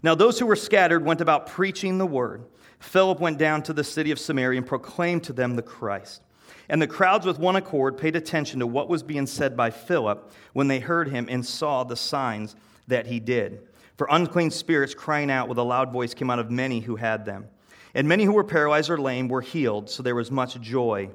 Now, 0.03 0.15
those 0.15 0.39
who 0.39 0.45
were 0.45 0.55
scattered 0.55 1.03
went 1.03 1.23
about 1.23 1.47
preaching 1.47 1.97
the 1.97 2.07
word. 2.07 2.45
Philip 2.79 3.21
went 3.21 3.39
down 3.39 3.63
to 3.63 3.73
the 3.73 3.83
city 3.83 4.11
of 4.11 4.19
Samaria 4.19 4.59
and 4.59 4.67
proclaimed 4.67 5.25
to 5.25 5.33
them 5.33 5.57
the 5.57 5.63
Christ. 5.63 6.21
And 6.69 6.81
the 6.81 6.87
crowds 6.87 7.25
with 7.25 7.39
one 7.39 7.57
accord 7.57 7.97
paid 7.97 8.17
attention 8.17 8.61
to 8.61 8.67
what 8.67 8.91
was 8.91 9.03
being 9.03 9.27
said 9.27 9.57
by 9.57 9.71
Philip 9.71 10.31
when 10.53 10.69
they 10.69 10.79
heard 10.79 11.09
him 11.09 11.27
and 11.31 11.45
saw 11.45 11.85
the 11.85 11.97
signs 11.97 12.55
that 12.87 13.07
he 13.07 13.19
did. 13.19 13.67
For 13.97 14.07
unclean 14.11 14.51
spirits 14.51 14.95
crying 14.95 15.31
out 15.31 15.49
with 15.49 15.57
a 15.57 15.63
loud 15.63 15.91
voice 15.91 16.13
came 16.13 16.29
out 16.29 16.39
of 16.39 16.51
many 16.51 16.81
who 16.81 16.97
had 16.97 17.25
them 17.25 17.49
and 17.95 18.09
many 18.09 18.25
who 18.25 18.33
were 18.33 18.45
paralyzed 18.45 18.91
or 18.91 18.99
lame 18.99 19.29
were 19.29 19.41
healed, 19.41 19.89
so 19.89 20.03
there 20.03 20.15
was 20.15 20.31
much 20.31 20.61
joy 20.61 21.11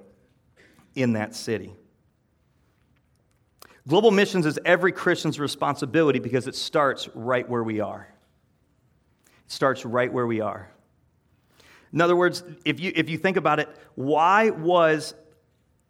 in 0.95 1.13
that 1.13 1.35
city. 1.35 1.75
Global 3.87 4.11
missions 4.11 4.45
is 4.45 4.59
every 4.65 4.91
Christian's 4.91 5.39
responsibility 5.39 6.19
because 6.19 6.47
it 6.47 6.55
starts 6.55 7.09
right 7.13 7.47
where 7.47 7.63
we 7.63 7.79
are. 7.79 8.07
It 9.45 9.51
starts 9.51 9.83
right 9.83 10.11
where 10.11 10.27
we 10.27 10.41
are. 10.41 10.71
In 11.91 12.01
other 12.01 12.15
words, 12.15 12.43
if 12.65 12.79
you, 12.79 12.91
if 12.95 13.09
you 13.09 13.17
think 13.17 13.35
about 13.35 13.59
it, 13.59 13.67
why 13.95 14.51
was 14.51 15.15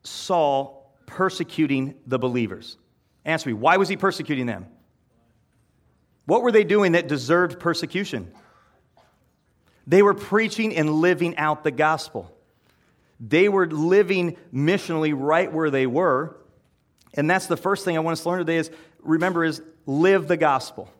Saul 0.04 0.96
persecuting 1.06 1.96
the 2.08 2.18
believers? 2.18 2.78
Answer 3.26 3.50
me, 3.50 3.54
why 3.54 3.78
was 3.78 3.90
he 3.90 3.98
persecuting 3.98 4.46
them? 4.46 4.66
What 6.26 6.42
were 6.42 6.52
they 6.52 6.64
doing 6.64 6.94
that 6.94 7.08
deserved 7.08 7.60
persecution? 7.60 8.32
They 9.90 10.04
were 10.04 10.14
preaching 10.14 10.76
and 10.76 10.88
living 11.02 11.36
out 11.38 11.64
the 11.64 11.72
gospel. 11.72 12.32
They 13.20 13.50
were 13.50 13.66
living 13.66 14.38
missionally 14.54 15.16
right 15.18 15.52
where 15.52 15.72
they 15.72 15.88
were. 15.88 16.38
And 17.16 17.28
that's 17.28 17.48
the 17.48 17.58
first 17.58 17.86
thing 17.86 17.98
I 17.98 18.00
want 18.00 18.14
us 18.14 18.22
to 18.22 18.30
learn 18.30 18.38
today 18.38 18.58
is 18.58 18.70
remember 19.02 19.44
is 19.44 19.64
live 19.88 20.28
the 20.28 20.38
gospel. 20.38 20.94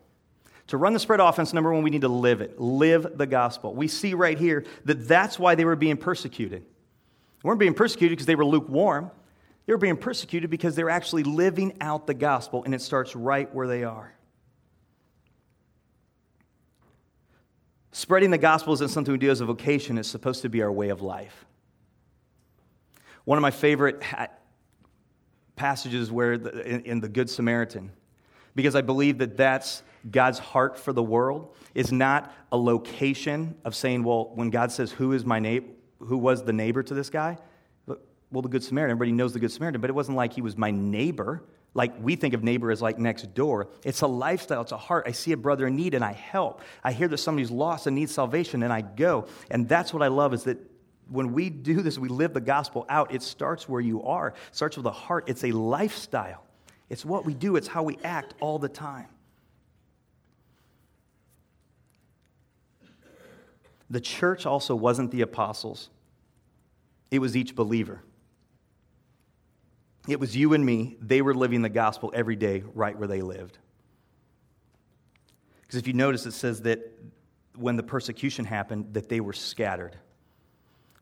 To 0.66 0.76
run 0.76 0.92
the 0.92 0.98
spread 0.98 1.20
offense, 1.20 1.52
number 1.52 1.72
one, 1.72 1.84
we 1.84 1.90
need 1.90 2.00
to 2.00 2.08
live 2.08 2.40
it. 2.40 2.60
Live 2.60 3.16
the 3.16 3.28
gospel. 3.28 3.72
We 3.72 3.86
see 3.86 4.14
right 4.14 4.36
here 4.36 4.64
that 4.86 5.06
that's 5.06 5.38
why 5.38 5.54
they 5.54 5.64
were 5.64 5.76
being 5.76 5.96
persecuted. 5.96 6.62
They 6.62 7.46
weren't 7.46 7.60
being 7.60 7.74
persecuted 7.74 8.18
because 8.18 8.26
they 8.26 8.34
were 8.34 8.44
lukewarm. 8.44 9.12
They 9.66 9.72
were 9.72 9.78
being 9.78 9.98
persecuted 9.98 10.50
because 10.50 10.74
they 10.74 10.82
were 10.82 10.90
actually 10.90 11.22
living 11.22 11.76
out 11.80 12.08
the 12.08 12.14
gospel, 12.14 12.64
and 12.64 12.74
it 12.74 12.82
starts 12.82 13.14
right 13.14 13.52
where 13.54 13.68
they 13.68 13.84
are. 13.84 14.12
Spreading 17.92 18.30
the 18.30 18.38
gospel 18.38 18.72
isn't 18.74 18.88
something 18.88 19.12
we 19.12 19.18
do 19.18 19.30
as 19.30 19.40
a 19.40 19.46
vocation, 19.46 19.98
it's 19.98 20.08
supposed 20.08 20.42
to 20.42 20.48
be 20.48 20.62
our 20.62 20.70
way 20.70 20.90
of 20.90 21.02
life. 21.02 21.44
One 23.24 23.36
of 23.36 23.42
my 23.42 23.50
favorite 23.50 24.02
passages 25.56 26.10
where 26.10 26.38
the, 26.38 26.66
in, 26.66 26.80
in 26.82 27.00
the 27.00 27.08
Good 27.08 27.28
Samaritan, 27.28 27.90
because 28.54 28.74
I 28.74 28.80
believe 28.80 29.18
that 29.18 29.36
that's 29.36 29.82
God's 30.10 30.38
heart 30.38 30.78
for 30.78 30.92
the 30.92 31.02
world, 31.02 31.54
is 31.74 31.92
not 31.92 32.32
a 32.52 32.56
location 32.56 33.56
of 33.64 33.74
saying, 33.74 34.04
well, 34.04 34.30
when 34.34 34.50
God 34.50 34.72
says, 34.72 34.92
who 34.92 35.12
is 35.12 35.24
my 35.24 35.38
neighbor, 35.38 35.68
who 35.98 36.16
was 36.16 36.44
the 36.44 36.52
neighbor 36.52 36.82
to 36.82 36.94
this 36.94 37.10
guy? 37.10 37.36
Well, 37.86 38.42
the 38.42 38.48
Good 38.48 38.62
Samaritan, 38.62 38.92
everybody 38.92 39.12
knows 39.12 39.32
the 39.32 39.40
Good 39.40 39.50
Samaritan, 39.50 39.80
but 39.80 39.90
it 39.90 39.92
wasn't 39.92 40.16
like 40.16 40.32
he 40.32 40.40
was 40.40 40.56
my 40.56 40.70
neighbor. 40.70 41.42
Like 41.72 41.92
we 42.02 42.16
think 42.16 42.34
of 42.34 42.42
neighbor 42.42 42.70
as 42.70 42.82
like 42.82 42.98
next 42.98 43.32
door. 43.34 43.68
It's 43.84 44.00
a 44.00 44.06
lifestyle, 44.06 44.62
it's 44.62 44.72
a 44.72 44.76
heart. 44.76 45.04
I 45.06 45.12
see 45.12 45.32
a 45.32 45.36
brother 45.36 45.66
in 45.68 45.76
need 45.76 45.94
and 45.94 46.04
I 46.04 46.12
help. 46.12 46.62
I 46.82 46.92
hear 46.92 47.06
that 47.08 47.18
somebody's 47.18 47.50
lost 47.50 47.86
and 47.86 47.94
needs 47.94 48.12
salvation 48.12 48.62
and 48.62 48.72
I 48.72 48.80
go. 48.80 49.28
And 49.50 49.68
that's 49.68 49.94
what 49.94 50.02
I 50.02 50.08
love 50.08 50.34
is 50.34 50.44
that 50.44 50.58
when 51.08 51.32
we 51.32 51.50
do 51.50 51.82
this, 51.82 51.98
we 51.98 52.08
live 52.08 52.34
the 52.34 52.40
gospel 52.40 52.86
out. 52.88 53.14
It 53.14 53.22
starts 53.22 53.68
where 53.68 53.80
you 53.80 54.02
are, 54.02 54.28
it 54.28 54.34
starts 54.52 54.76
with 54.76 54.86
a 54.86 54.92
heart. 54.92 55.24
It's 55.28 55.44
a 55.44 55.52
lifestyle. 55.52 56.44
It's 56.88 57.04
what 57.04 57.24
we 57.24 57.34
do, 57.34 57.54
it's 57.54 57.68
how 57.68 57.84
we 57.84 57.98
act 58.02 58.34
all 58.40 58.58
the 58.58 58.68
time. 58.68 59.06
The 63.88 64.00
church 64.00 64.46
also 64.46 64.74
wasn't 64.74 65.10
the 65.10 65.22
apostles, 65.22 65.88
it 67.10 67.20
was 67.20 67.36
each 67.36 67.54
believer. 67.54 68.02
It 70.10 70.18
was 70.18 70.36
you 70.36 70.54
and 70.54 70.66
me. 70.66 70.96
They 71.00 71.22
were 71.22 71.34
living 71.34 71.62
the 71.62 71.68
gospel 71.68 72.10
every 72.12 72.34
day 72.34 72.64
right 72.74 72.98
where 72.98 73.06
they 73.06 73.22
lived. 73.22 73.58
Because 75.62 75.78
if 75.78 75.86
you 75.86 75.92
notice, 75.92 76.26
it 76.26 76.32
says 76.32 76.62
that 76.62 76.80
when 77.56 77.76
the 77.76 77.84
persecution 77.84 78.44
happened, 78.44 78.94
that 78.94 79.08
they 79.08 79.20
were 79.20 79.32
scattered. 79.32 79.92
It 79.92 79.98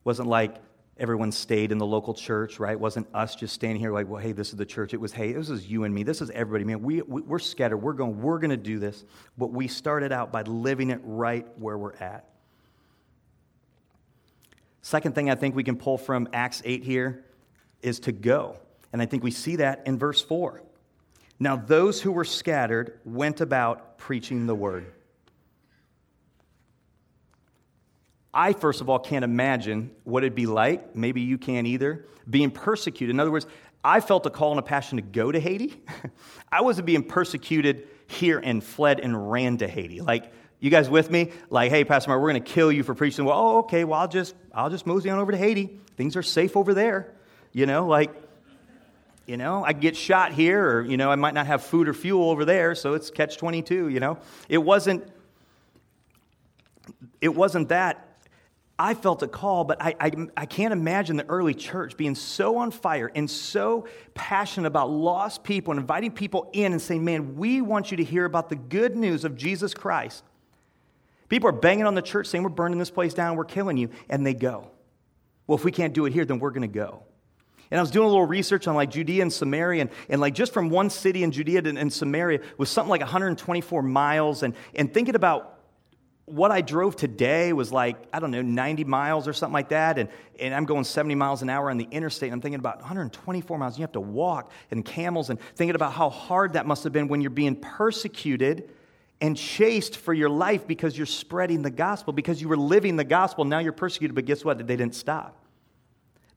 wasn't 0.03 0.29
like 0.29 0.57
everyone 0.95 1.31
stayed 1.31 1.71
in 1.71 1.79
the 1.79 1.87
local 1.87 2.13
church, 2.13 2.59
right? 2.59 2.73
It 2.73 2.79
wasn't 2.79 3.07
us 3.15 3.35
just 3.35 3.55
standing 3.55 3.79
here 3.79 3.91
like, 3.91 4.07
well, 4.07 4.21
hey, 4.21 4.31
this 4.31 4.49
is 4.49 4.57
the 4.57 4.65
church. 4.65 4.93
It 4.93 5.01
was, 5.01 5.11
hey, 5.11 5.31
this 5.31 5.49
is 5.49 5.65
you 5.65 5.85
and 5.85 5.95
me. 5.95 6.03
This 6.03 6.21
is 6.21 6.29
everybody. 6.29 6.63
Man, 6.63 6.83
we, 6.83 7.01
we, 7.01 7.21
we're 7.23 7.39
scattered. 7.39 7.77
We're 7.77 7.93
going, 7.93 8.21
we're 8.21 8.37
going 8.37 8.51
to 8.51 8.57
do 8.57 8.77
this. 8.77 9.03
But 9.39 9.51
we 9.51 9.67
started 9.67 10.11
out 10.11 10.31
by 10.31 10.43
living 10.43 10.91
it 10.91 11.01
right 11.03 11.47
where 11.57 11.79
we're 11.79 11.95
at. 11.95 12.29
Second 14.83 15.15
thing 15.15 15.31
I 15.31 15.35
think 15.35 15.55
we 15.55 15.63
can 15.63 15.77
pull 15.77 15.97
from 15.97 16.27
Acts 16.31 16.61
8 16.63 16.83
here 16.83 17.25
is 17.81 18.01
to 18.01 18.11
go. 18.11 18.59
And 18.91 19.01
I 19.01 19.05
think 19.05 19.23
we 19.23 19.31
see 19.31 19.57
that 19.57 19.83
in 19.85 19.97
verse 19.97 20.21
4. 20.21 20.61
Now, 21.39 21.55
those 21.55 22.01
who 22.01 22.11
were 22.11 22.25
scattered 22.25 22.99
went 23.05 23.39
about 23.39 23.97
preaching 23.97 24.45
the 24.45 24.55
word. 24.55 24.91
I, 28.33 28.53
first 28.53 28.81
of 28.81 28.89
all, 28.89 28.99
can't 28.99 29.23
imagine 29.23 29.91
what 30.03 30.23
it'd 30.23 30.35
be 30.35 30.45
like. 30.45 30.95
Maybe 30.95 31.21
you 31.21 31.37
can't 31.37 31.65
either. 31.65 32.05
Being 32.29 32.51
persecuted. 32.51 33.15
In 33.15 33.19
other 33.19 33.31
words, 33.31 33.47
I 33.83 34.01
felt 34.01 34.25
a 34.25 34.29
call 34.29 34.51
and 34.51 34.59
a 34.59 34.63
passion 34.63 34.97
to 34.97 35.01
go 35.01 35.31
to 35.31 35.39
Haiti. 35.39 35.81
I 36.51 36.61
wasn't 36.61 36.85
being 36.85 37.03
persecuted 37.03 37.87
here 38.07 38.39
and 38.39 38.63
fled 38.63 38.99
and 38.99 39.31
ran 39.31 39.57
to 39.57 39.67
Haiti. 39.67 40.01
Like, 40.01 40.31
you 40.59 40.69
guys 40.69 40.89
with 40.89 41.09
me? 41.09 41.31
Like, 41.49 41.71
hey, 41.71 41.85
Pastor 41.85 42.09
Mark, 42.09 42.21
we're 42.21 42.31
going 42.31 42.43
to 42.43 42.51
kill 42.51 42.71
you 42.71 42.83
for 42.83 42.93
preaching. 42.93 43.23
Well, 43.23 43.37
oh, 43.37 43.57
okay. 43.59 43.85
Well, 43.85 43.99
I'll 43.99 44.09
just, 44.09 44.35
I'll 44.53 44.69
just 44.69 44.85
mosey 44.85 45.09
on 45.09 45.19
over 45.19 45.31
to 45.31 45.37
Haiti. 45.37 45.79
Things 45.95 46.17
are 46.17 46.23
safe 46.23 46.57
over 46.57 46.73
there. 46.73 47.13
You 47.53 47.65
know, 47.65 47.87
like, 47.87 48.13
you 49.29 49.37
know, 49.37 49.63
I 49.63 49.73
get 49.73 49.95
shot 49.95 50.33
here, 50.33 50.67
or, 50.67 50.81
you 50.81 50.97
know, 50.97 51.11
I 51.11 51.15
might 51.15 51.35
not 51.35 51.45
have 51.45 51.63
food 51.63 51.87
or 51.87 51.93
fuel 51.93 52.31
over 52.31 52.45
there, 52.45 52.73
so 52.73 52.95
it's 52.95 53.11
catch 53.11 53.37
22, 53.37 53.89
you 53.89 53.99
know. 53.99 54.17
It 54.49 54.57
wasn't, 54.57 55.07
it 57.21 57.35
wasn't 57.35 57.69
that. 57.69 58.07
I 58.79 58.95
felt 58.95 59.21
a 59.21 59.27
call, 59.27 59.65
but 59.65 59.79
I, 59.79 59.93
I, 59.99 60.11
I 60.35 60.45
can't 60.47 60.73
imagine 60.73 61.15
the 61.15 61.27
early 61.27 61.53
church 61.53 61.95
being 61.95 62.15
so 62.15 62.57
on 62.57 62.71
fire 62.71 63.11
and 63.13 63.29
so 63.29 63.87
passionate 64.15 64.65
about 64.65 64.89
lost 64.89 65.43
people 65.43 65.73
and 65.73 65.79
inviting 65.79 66.11
people 66.11 66.49
in 66.53 66.71
and 66.71 66.81
saying, 66.81 67.05
man, 67.05 67.35
we 67.35 67.61
want 67.61 67.91
you 67.91 67.97
to 67.97 68.03
hear 68.03 68.25
about 68.25 68.49
the 68.49 68.55
good 68.55 68.95
news 68.95 69.25
of 69.25 69.35
Jesus 69.35 69.75
Christ. 69.75 70.23
People 71.27 71.49
are 71.49 71.53
banging 71.53 71.85
on 71.85 71.93
the 71.93 72.01
church 72.01 72.25
saying, 72.25 72.43
we're 72.43 72.49
burning 72.49 72.79
this 72.79 72.89
place 72.89 73.13
down, 73.13 73.35
we're 73.35 73.45
killing 73.45 73.77
you, 73.77 73.91
and 74.09 74.25
they 74.25 74.33
go. 74.33 74.71
Well, 75.45 75.55
if 75.55 75.63
we 75.63 75.71
can't 75.71 75.93
do 75.93 76.07
it 76.07 76.13
here, 76.13 76.25
then 76.25 76.39
we're 76.39 76.49
going 76.49 76.63
to 76.63 76.67
go. 76.67 77.03
And 77.71 77.79
I 77.79 77.81
was 77.81 77.91
doing 77.91 78.05
a 78.05 78.09
little 78.09 78.25
research 78.25 78.67
on 78.67 78.75
like 78.75 78.89
Judea 78.89 79.21
and 79.21 79.31
Samaria, 79.31 79.81
and, 79.81 79.89
and 80.09 80.19
like 80.19 80.33
just 80.33 80.53
from 80.53 80.69
one 80.69 80.89
city 80.89 81.23
in 81.23 81.31
Judea 81.31 81.61
and, 81.65 81.93
Samaria 81.93 82.39
was 82.57 82.69
something 82.69 82.89
like 82.89 83.01
124 83.01 83.83
miles. 83.83 84.43
And, 84.43 84.55
and 84.73 84.91
thinking 84.91 85.15
about 85.15 85.59
what 86.25 86.51
I 86.51 86.61
drove 86.61 86.95
today 86.95 87.53
was 87.53 87.71
like, 87.71 87.97
I 88.13 88.19
don't 88.19 88.31
know, 88.31 88.41
90 88.41 88.83
miles 88.85 89.27
or 89.27 89.33
something 89.33 89.53
like 89.53 89.69
that. 89.69 89.97
And, 89.97 90.09
and 90.39 90.53
I'm 90.53 90.65
going 90.65 90.83
70 90.83 91.15
miles 91.15 91.41
an 91.41 91.49
hour 91.49 91.69
on 91.69 91.77
the 91.77 91.87
interstate. 91.91 92.27
And 92.27 92.33
I'm 92.33 92.41
thinking 92.41 92.59
about 92.59 92.77
124 92.77 93.57
miles. 93.57 93.77
You 93.77 93.83
have 93.83 93.91
to 93.93 93.99
walk 93.99 94.51
and 94.71 94.83
camels 94.83 95.29
and 95.29 95.39
thinking 95.55 95.75
about 95.75 95.93
how 95.93 96.09
hard 96.09 96.53
that 96.53 96.65
must 96.65 96.83
have 96.83 96.93
been 96.93 97.07
when 97.07 97.21
you're 97.21 97.29
being 97.29 97.55
persecuted 97.55 98.69
and 99.21 99.35
chased 99.35 99.97
for 99.97 100.13
your 100.13 100.29
life 100.29 100.65
because 100.65 100.97
you're 100.97 101.05
spreading 101.05 101.61
the 101.61 101.69
gospel, 101.69 102.13
because 102.13 102.41
you 102.41 102.47
were 102.47 102.57
living 102.57 102.95
the 102.95 103.03
gospel. 103.03 103.43
Now 103.43 103.59
you're 103.59 103.73
persecuted. 103.73 104.15
But 104.15 104.25
guess 104.25 104.45
what? 104.45 104.57
They 104.57 104.75
didn't 104.75 104.95
stop. 104.95 105.38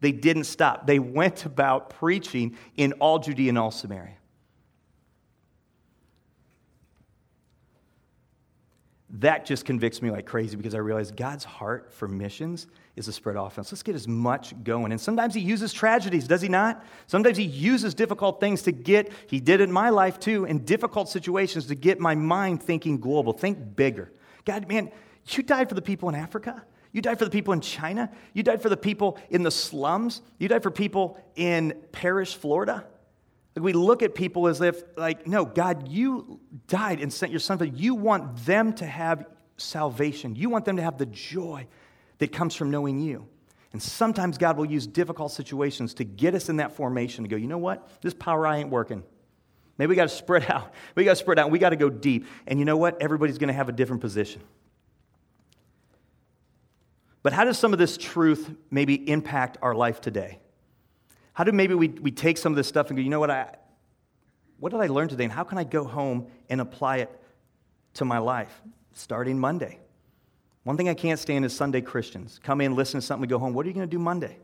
They 0.02 0.10
didn't 0.10 0.44
stop. 0.44 0.84
They 0.84 0.98
went 0.98 1.46
about 1.46 1.90
preaching 1.90 2.56
in 2.76 2.92
all 2.94 3.20
Judea 3.20 3.50
and 3.50 3.58
all 3.58 3.70
Samaria. 3.70 4.16
That 9.20 9.46
just 9.46 9.64
convicts 9.64 10.02
me 10.02 10.10
like 10.10 10.26
crazy 10.26 10.56
because 10.56 10.74
I 10.74 10.78
realize 10.78 11.12
God's 11.12 11.44
heart 11.44 11.92
for 11.92 12.08
missions 12.08 12.66
is 12.96 13.04
to 13.04 13.12
spread 13.12 13.36
offense. 13.36 13.70
Let's 13.70 13.84
get 13.84 13.94
as 13.94 14.08
much 14.08 14.60
going. 14.64 14.90
And 14.90 15.00
sometimes 15.00 15.34
He 15.34 15.40
uses 15.40 15.72
tragedies, 15.72 16.26
does 16.26 16.42
He 16.42 16.48
not? 16.48 16.84
Sometimes 17.06 17.36
He 17.36 17.44
uses 17.44 17.94
difficult 17.94 18.40
things 18.40 18.62
to 18.62 18.72
get, 18.72 19.12
He 19.28 19.38
did 19.38 19.60
in 19.60 19.70
my 19.70 19.90
life 19.90 20.18
too, 20.18 20.46
in 20.46 20.64
difficult 20.64 21.10
situations 21.10 21.66
to 21.66 21.76
get 21.76 22.00
my 22.00 22.16
mind 22.16 22.60
thinking 22.60 22.98
global, 22.98 23.32
think 23.32 23.76
bigger. 23.76 24.10
God, 24.44 24.66
man, 24.66 24.90
you 25.28 25.44
died 25.44 25.68
for 25.68 25.76
the 25.76 25.82
people 25.82 26.08
in 26.08 26.16
Africa. 26.16 26.64
You 26.92 27.00
died 27.00 27.18
for 27.18 27.24
the 27.24 27.31
people 27.31 27.52
in 27.55 27.61
China. 27.61 28.11
You 28.35 28.42
died 28.42 28.61
for 28.61 28.68
the 28.68 28.76
people 28.76 29.18
in 29.31 29.42
the 29.42 29.50
slums. 29.50 30.20
You 30.38 30.48
died 30.48 30.62
for 30.62 30.70
people 30.70 31.18
in 31.37 31.74
Parrish, 31.90 32.35
Florida. 32.37 32.85
Like 33.57 33.64
we 33.64 33.72
look 33.72 34.02
at 34.02 34.14
people 34.14 34.46
as 34.46 34.61
if, 34.61 34.83
like, 34.96 35.26
no, 35.26 35.44
God, 35.44 35.88
you 35.88 36.40
died 36.68 37.00
and 37.00 37.12
sent 37.12 37.33
your 37.33 37.40
son. 37.40 37.59
But 37.59 37.76
you 37.76 37.94
want 37.94 38.44
them 38.44 38.74
to 38.74 38.87
have 38.87 39.26
salvation. 39.57 40.37
You 40.37 40.50
want 40.50 40.64
them 40.64 40.76
to 40.76 40.83
have 40.83 40.98
the 40.98 41.07
joy 41.07 41.66
that 42.18 42.33
comes 42.33 42.55
from 42.55 42.70
knowing 42.70 43.00
you. 43.00 43.26
And 43.72 43.83
sometimes 43.83 44.37
God 44.37 44.59
will 44.59 44.66
use 44.66 44.87
difficult 44.87 45.33
situations 45.33 45.94
to 45.94 46.05
get 46.05 46.35
us 46.35 46.50
in 46.50 46.57
that 46.57 46.76
formation 46.76 47.24
to 47.24 47.28
go, 47.28 47.37
you 47.37 47.46
know 47.46 47.59
what? 47.59 47.88
This 48.02 48.12
power 48.12 48.46
I 48.46 48.59
ain't 48.59 48.68
working. 48.68 49.02
Maybe 49.78 49.90
we 49.90 49.96
got 49.96 50.02
to 50.11 50.14
spread 50.14 50.50
out. 50.50 50.72
We 50.94 51.05
got 51.05 51.12
to 51.12 51.16
spread 51.16 51.38
out. 51.38 51.50
We 51.50 51.59
got 51.59 51.70
to 51.70 51.76
go 51.76 51.88
deep. 51.88 52.26
And 52.46 52.59
you 52.59 52.66
know 52.66 52.76
what? 52.76 53.00
Everybody's 53.00 53.38
going 53.38 53.48
to 53.48 53.55
have 53.55 53.70
a 53.70 53.72
different 53.72 54.02
position. 54.02 54.42
But 57.22 57.32
how 57.32 57.44
does 57.44 57.58
some 57.58 57.72
of 57.72 57.78
this 57.78 57.96
truth 57.96 58.50
maybe 58.70 59.08
impact 59.08 59.58
our 59.62 59.74
life 59.74 60.00
today? 60.00 60.38
How 61.35 61.44
do 61.44 61.52
maybe 61.52 61.74
we, 61.74 61.88
we 61.88 62.11
take 62.11 62.37
some 62.37 62.52
of 62.52 62.56
this 62.56 62.66
stuff 62.68 62.88
and 62.88 62.96
go, 62.96 63.02
you 63.02 63.11
know 63.11 63.20
what, 63.20 63.30
I, 63.30 63.54
what 64.58 64.72
did 64.72 64.80
I 64.80 64.88
learn 64.88 65.08
today? 65.08 65.24
And 65.24 65.32
how 65.32 65.44
can 65.44 65.58
I 65.58 65.64
go 65.64 65.85
home 65.85 66.26
and 66.48 66.61
apply 66.61 66.98
it 66.98 67.20
to 67.94 68.04
my 68.04 68.18
life 68.18 68.61
starting 68.92 69.38
Monday? 69.38 69.78
One 70.64 70.76
thing 70.76 70.88
I 70.88 70.94
can't 70.94 71.18
stand 71.18 71.44
is 71.44 71.54
Sunday 71.54 71.80
Christians. 71.80 72.38
Come 72.42 72.61
in, 72.61 72.74
listen 72.74 73.00
to 73.00 73.06
something, 73.06 73.28
go 73.28 73.38
home. 73.38 73.54
What 73.54 73.66
are 73.66 73.68
you 73.68 73.74
going 73.74 73.88
to 73.88 73.90
do 73.90 73.98
Monday? 73.98 74.37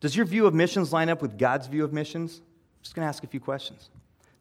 Does 0.00 0.14
your 0.14 0.26
view 0.26 0.46
of 0.46 0.54
missions 0.54 0.92
line 0.92 1.08
up 1.08 1.20
with 1.20 1.38
God's 1.38 1.66
view 1.66 1.84
of 1.84 1.92
missions? 1.92 2.40
I'm 2.40 2.82
just 2.82 2.94
going 2.94 3.04
to 3.04 3.08
ask 3.08 3.24
a 3.24 3.26
few 3.26 3.40
questions. 3.40 3.90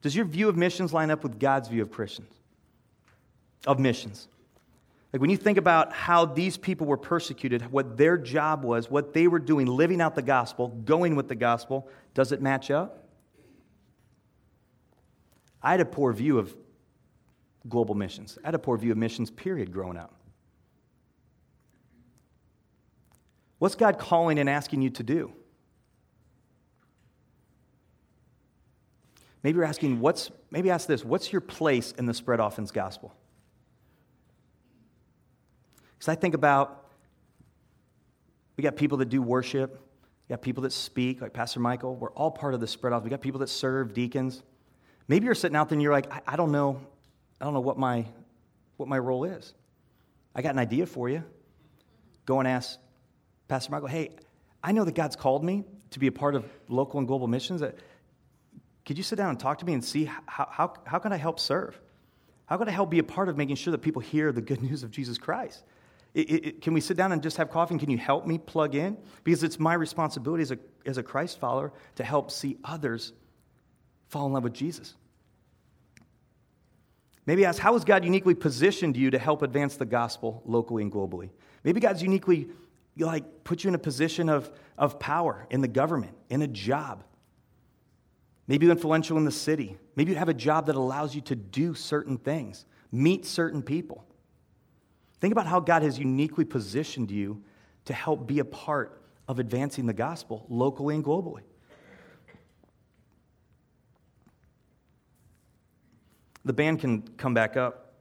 Does 0.01 0.15
your 0.15 0.25
view 0.25 0.47
of 0.47 0.55
missions 0.55 0.93
line 0.93 1.09
up 1.09 1.23
with 1.23 1.39
God's 1.39 1.67
view 1.67 1.81
of 1.81 1.91
Christians? 1.91 2.31
Of 3.65 3.79
missions? 3.79 4.27
Like 5.13 5.21
when 5.21 5.29
you 5.29 5.37
think 5.37 5.57
about 5.57 5.93
how 5.93 6.25
these 6.25 6.57
people 6.57 6.85
were 6.85 6.97
persecuted, 6.97 7.71
what 7.71 7.97
their 7.97 8.17
job 8.17 8.63
was, 8.63 8.91
what 8.91 9.13
they 9.13 9.27
were 9.27 9.39
doing, 9.39 9.65
living 9.65 10.01
out 10.01 10.15
the 10.15 10.21
gospel, 10.21 10.67
going 10.67 11.15
with 11.15 11.27
the 11.27 11.35
gospel, 11.35 11.87
does 12.13 12.31
it 12.31 12.41
match 12.41 12.69
up? 12.69 13.07
I 15.61 15.71
had 15.71 15.79
a 15.79 15.85
poor 15.85 16.11
view 16.11 16.37
of 16.37 16.55
global 17.69 17.95
missions. 17.95 18.37
I 18.43 18.47
had 18.47 18.55
a 18.55 18.59
poor 18.59 18.77
view 18.77 18.91
of 18.91 18.97
missions, 18.97 19.31
period, 19.31 19.71
growing 19.71 19.97
up. 19.97 20.13
What's 23.59 23.75
God 23.75 23.97
calling 23.97 24.39
and 24.39 24.49
asking 24.49 24.81
you 24.81 24.89
to 24.91 25.03
do? 25.03 25.33
Maybe 29.41 29.55
you're 29.55 29.65
asking, 29.65 29.99
what's, 29.99 30.31
maybe 30.51 30.69
ask 30.69 30.87
this, 30.87 31.05
what's 31.05 31.31
your 31.31 31.41
place 31.41 31.93
in 31.93 32.05
the 32.05 32.13
spread 32.13 32.39
offense 32.39 32.71
gospel? 32.71 33.15
Because 35.97 36.09
I 36.09 36.15
think 36.15 36.33
about, 36.33 36.85
we 38.55 38.63
got 38.63 38.75
people 38.75 38.97
that 38.99 39.09
do 39.09 39.21
worship, 39.21 39.79
we 40.27 40.33
got 40.33 40.41
people 40.41 40.63
that 40.63 40.73
speak, 40.73 41.21
like 41.21 41.33
Pastor 41.33 41.59
Michael. 41.59 41.95
We're 41.95 42.11
all 42.11 42.31
part 42.31 42.53
of 42.53 42.59
the 42.59 42.67
spread 42.67 42.93
off. 42.93 43.03
We 43.03 43.09
got 43.09 43.21
people 43.21 43.39
that 43.39 43.47
serve, 43.47 43.93
deacons. 43.93 44.43
Maybe 45.07 45.25
you're 45.25 45.35
sitting 45.35 45.55
out 45.55 45.69
there 45.69 45.75
and 45.75 45.81
you're 45.81 45.93
like, 45.93 46.11
I, 46.11 46.21
I 46.27 46.35
don't 46.35 46.51
know, 46.51 46.81
I 47.39 47.45
don't 47.45 47.53
know 47.53 47.61
what 47.61 47.77
my, 47.77 48.05
what 48.75 48.89
my 48.89 48.99
role 48.99 49.23
is. 49.23 49.53
I 50.35 50.41
got 50.41 50.53
an 50.53 50.59
idea 50.59 50.85
for 50.85 51.09
you. 51.09 51.23
Go 52.25 52.39
and 52.39 52.47
ask 52.47 52.77
Pastor 53.47 53.71
Michael, 53.71 53.87
hey, 53.87 54.11
I 54.61 54.73
know 54.73 54.83
that 54.83 54.95
God's 54.95 55.15
called 55.15 55.43
me 55.43 55.63
to 55.91 55.99
be 55.99 56.07
a 56.07 56.11
part 56.11 56.35
of 56.35 56.45
local 56.67 56.99
and 56.99 57.07
global 57.07 57.27
missions. 57.27 57.61
Uh, 57.61 57.71
could 58.85 58.97
you 58.97 59.03
sit 59.03 59.15
down 59.15 59.29
and 59.29 59.39
talk 59.39 59.59
to 59.59 59.65
me 59.65 59.73
and 59.73 59.83
see 59.83 60.05
how, 60.05 60.47
how, 60.51 60.73
how 60.85 60.99
can 60.99 61.13
I 61.13 61.17
help 61.17 61.39
serve? 61.39 61.79
How 62.45 62.57
can 62.57 62.67
I 62.67 62.71
help 62.71 62.89
be 62.89 62.99
a 62.99 63.03
part 63.03 63.29
of 63.29 63.37
making 63.37 63.55
sure 63.55 63.71
that 63.71 63.79
people 63.79 64.01
hear 64.01 64.31
the 64.31 64.41
good 64.41 64.61
news 64.69 64.83
of 64.83 64.91
Jesus 64.91 65.17
Christ? 65.17 65.63
It, 66.17 66.45
it, 66.45 66.61
can 66.61 66.73
we 66.73 66.81
sit 66.81 66.97
down 66.97 67.11
and 67.11 67.21
just 67.21 67.37
have 67.37 67.51
coffee? 67.51 67.75
And 67.75 67.79
can 67.79 67.91
you 67.91 67.97
help 67.99 68.25
me 68.25 68.39
plug 68.39 68.73
in? 68.73 68.97
Because 69.23 69.43
it's 69.43 69.59
my 69.59 69.75
responsibility 69.75 70.41
as 70.41 70.49
a, 70.49 70.57
as 70.83 70.97
a 70.97 71.03
Christ 71.03 71.39
follower 71.39 71.71
to 71.95 72.03
help 72.03 72.31
see 72.31 72.57
others 72.63 73.13
fall 74.07 74.25
in 74.25 74.33
love 74.33 74.43
with 74.43 74.53
Jesus. 74.53 74.95
Maybe 77.27 77.45
ask, 77.45 77.59
how 77.59 77.73
has 77.73 77.85
God 77.85 78.03
uniquely 78.03 78.33
positioned 78.33 78.97
you 78.97 79.11
to 79.11 79.19
help 79.19 79.43
advance 79.43 79.75
the 79.75 79.85
gospel 79.85 80.41
locally 80.45 80.81
and 80.81 80.91
globally? 80.91 81.29
Maybe 81.63 81.79
God's 81.79 82.01
uniquely 82.01 82.49
like 82.97 83.43
put 83.43 83.63
you 83.63 83.67
in 83.67 83.75
a 83.75 83.79
position 83.79 84.27
of, 84.27 84.49
of 84.75 84.99
power 84.99 85.45
in 85.51 85.61
the 85.61 85.67
government, 85.67 86.15
in 86.31 86.41
a 86.41 86.47
job. 86.47 87.03
Maybe 88.47 88.65
you're 88.65 88.73
influential 88.73 89.17
in 89.17 89.25
the 89.25 89.31
city. 89.31 89.77
Maybe 89.95 90.13
you 90.13 90.17
have 90.17 90.29
a 90.29 90.33
job 90.33 90.65
that 90.65 90.75
allows 90.75 91.13
you 91.13 91.21
to 91.21 91.35
do 91.35 91.75
certain 91.75 92.17
things, 92.17 92.65
meet 92.91 93.23
certain 93.23 93.61
people. 93.61 94.06
Think 95.19 95.31
about 95.31 95.47
how 95.47 95.59
God 95.59 95.81
has 95.81 95.97
uniquely 95.97 96.45
positioned 96.45 97.09
you 97.09 97.41
to 97.85 97.93
help 97.93 98.27
be 98.27 98.39
a 98.39 98.45
part 98.45 99.01
of 99.27 99.39
advancing 99.39 99.85
the 99.85 99.93
gospel 99.93 100.45
locally 100.49 100.95
and 100.95 101.03
globally. 101.03 101.41
The 106.45 106.53
band 106.53 106.79
can 106.79 107.01
come 107.17 107.33
back 107.33 107.57
up 107.57 107.93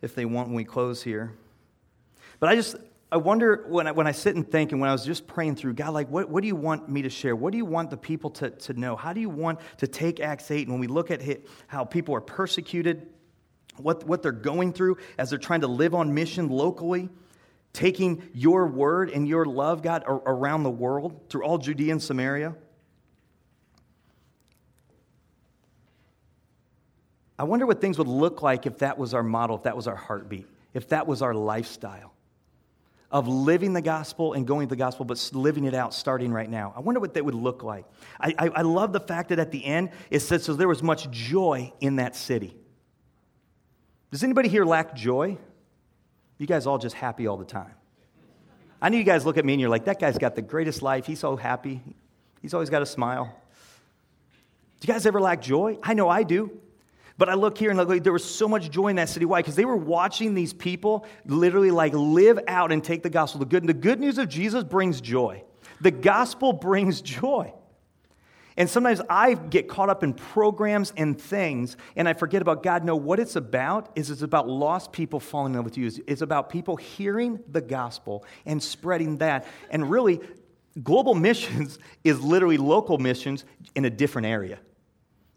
if 0.00 0.14
they 0.14 0.24
want 0.24 0.48
when 0.48 0.56
we 0.56 0.64
close 0.64 1.02
here. 1.02 1.34
But 2.38 2.50
I 2.50 2.54
just, 2.54 2.76
I 3.10 3.16
wonder 3.16 3.64
when 3.68 3.88
I, 3.88 3.92
when 3.92 4.06
I 4.06 4.12
sit 4.12 4.36
and 4.36 4.48
think 4.48 4.70
and 4.70 4.80
when 4.80 4.88
I 4.88 4.92
was 4.92 5.04
just 5.04 5.26
praying 5.26 5.56
through, 5.56 5.74
God, 5.74 5.92
like, 5.92 6.08
what, 6.08 6.28
what 6.28 6.42
do 6.42 6.46
you 6.46 6.54
want 6.54 6.88
me 6.88 7.02
to 7.02 7.10
share? 7.10 7.34
What 7.34 7.50
do 7.50 7.56
you 7.56 7.64
want 7.64 7.90
the 7.90 7.96
people 7.96 8.30
to, 8.30 8.50
to 8.50 8.74
know? 8.74 8.94
How 8.94 9.12
do 9.12 9.20
you 9.20 9.30
want 9.30 9.58
to 9.78 9.88
take 9.88 10.20
Acts 10.20 10.50
8 10.50 10.68
and 10.68 10.70
when 10.70 10.80
we 10.80 10.86
look 10.86 11.10
at 11.10 11.22
how 11.66 11.84
people 11.84 12.14
are 12.14 12.20
persecuted, 12.20 13.08
what, 13.78 14.04
what 14.04 14.22
they're 14.22 14.32
going 14.32 14.72
through 14.72 14.98
as 15.18 15.30
they're 15.30 15.38
trying 15.38 15.62
to 15.62 15.66
live 15.68 15.94
on 15.94 16.14
mission 16.14 16.48
locally, 16.48 17.08
taking 17.72 18.22
your 18.34 18.66
word 18.66 19.10
and 19.10 19.28
your 19.28 19.44
love, 19.44 19.82
God, 19.82 20.04
around 20.06 20.62
the 20.62 20.70
world 20.70 21.28
through 21.28 21.44
all 21.44 21.58
Judea 21.58 21.92
and 21.92 22.02
Samaria. 22.02 22.54
I 27.38 27.44
wonder 27.44 27.66
what 27.66 27.80
things 27.80 27.98
would 27.98 28.08
look 28.08 28.42
like 28.42 28.66
if 28.66 28.78
that 28.78 28.98
was 28.98 29.14
our 29.14 29.22
model, 29.22 29.56
if 29.56 29.62
that 29.62 29.76
was 29.76 29.86
our 29.86 29.94
heartbeat, 29.94 30.48
if 30.74 30.88
that 30.88 31.06
was 31.06 31.22
our 31.22 31.34
lifestyle 31.34 32.12
of 33.10 33.26
living 33.26 33.72
the 33.72 33.80
gospel 33.80 34.34
and 34.34 34.46
going 34.46 34.68
to 34.68 34.74
the 34.74 34.76
gospel, 34.76 35.04
but 35.04 35.30
living 35.32 35.64
it 35.64 35.72
out 35.72 35.94
starting 35.94 36.30
right 36.32 36.50
now. 36.50 36.74
I 36.76 36.80
wonder 36.80 37.00
what 37.00 37.14
that 37.14 37.24
would 37.24 37.34
look 37.34 37.62
like. 37.62 37.86
I, 38.20 38.34
I, 38.38 38.48
I 38.48 38.62
love 38.62 38.92
the 38.92 39.00
fact 39.00 39.30
that 39.30 39.38
at 39.38 39.50
the 39.50 39.64
end 39.64 39.90
it 40.10 40.20
says, 40.20 40.44
so 40.44 40.54
there 40.54 40.68
was 40.68 40.82
much 40.82 41.10
joy 41.10 41.72
in 41.80 41.96
that 41.96 42.16
city. 42.16 42.54
Does 44.10 44.22
anybody 44.22 44.48
here 44.48 44.64
lack 44.64 44.94
joy? 44.94 45.36
You 46.38 46.46
guys 46.46 46.66
all 46.66 46.78
just 46.78 46.94
happy 46.94 47.26
all 47.26 47.36
the 47.36 47.44
time. 47.44 47.72
I 48.80 48.88
know 48.88 48.96
you 48.96 49.04
guys 49.04 49.26
look 49.26 49.38
at 49.38 49.44
me 49.44 49.54
and 49.54 49.60
you're 49.60 49.70
like, 49.70 49.86
that 49.86 49.98
guy's 49.98 50.18
got 50.18 50.36
the 50.36 50.42
greatest 50.42 50.82
life. 50.82 51.04
He's 51.04 51.18
so 51.18 51.36
happy. 51.36 51.82
He's 52.40 52.54
always 52.54 52.70
got 52.70 52.80
a 52.80 52.86
smile. 52.86 53.34
Do 54.80 54.86
you 54.86 54.94
guys 54.94 55.04
ever 55.04 55.20
lack 55.20 55.42
joy? 55.42 55.78
I 55.82 55.94
know 55.94 56.08
I 56.08 56.22
do. 56.22 56.58
But 57.18 57.28
I 57.28 57.34
look 57.34 57.58
here 57.58 57.70
and 57.70 57.78
look, 57.78 58.04
there 58.04 58.12
was 58.12 58.24
so 58.24 58.46
much 58.46 58.70
joy 58.70 58.88
in 58.88 58.96
that 58.96 59.08
city. 59.08 59.24
Why? 59.24 59.40
Because 59.40 59.56
they 59.56 59.64
were 59.64 59.76
watching 59.76 60.34
these 60.34 60.52
people 60.52 61.04
literally 61.26 61.72
like 61.72 61.92
live 61.92 62.38
out 62.46 62.70
and 62.70 62.82
take 62.82 63.02
the 63.02 63.10
gospel. 63.10 63.40
The 63.40 63.46
good, 63.46 63.66
the 63.66 63.74
good 63.74 63.98
news 63.98 64.18
of 64.18 64.28
Jesus 64.28 64.62
brings 64.62 65.00
joy. 65.00 65.42
The 65.80 65.90
gospel 65.90 66.52
brings 66.52 67.00
joy. 67.02 67.52
And 68.58 68.68
sometimes 68.68 69.00
I 69.08 69.34
get 69.34 69.68
caught 69.68 69.88
up 69.88 70.02
in 70.02 70.12
programs 70.12 70.92
and 70.96 71.18
things, 71.18 71.76
and 71.94 72.08
I 72.08 72.12
forget 72.12 72.42
about 72.42 72.64
God. 72.64 72.84
No, 72.84 72.96
what 72.96 73.20
it's 73.20 73.36
about 73.36 73.88
is 73.94 74.10
it's 74.10 74.22
about 74.22 74.48
lost 74.48 74.90
people 74.90 75.20
falling 75.20 75.52
in 75.52 75.58
love 75.58 75.64
with 75.64 75.78
you. 75.78 75.88
It's 76.08 76.22
about 76.22 76.50
people 76.50 76.74
hearing 76.74 77.38
the 77.48 77.60
gospel 77.60 78.24
and 78.44 78.60
spreading 78.60 79.18
that. 79.18 79.46
And 79.70 79.88
really, 79.88 80.20
global 80.82 81.14
missions 81.28 81.78
is 82.02 82.20
literally 82.20 82.58
local 82.58 82.98
missions 82.98 83.44
in 83.76 83.84
a 83.84 83.90
different 83.90 84.26
area. 84.26 84.58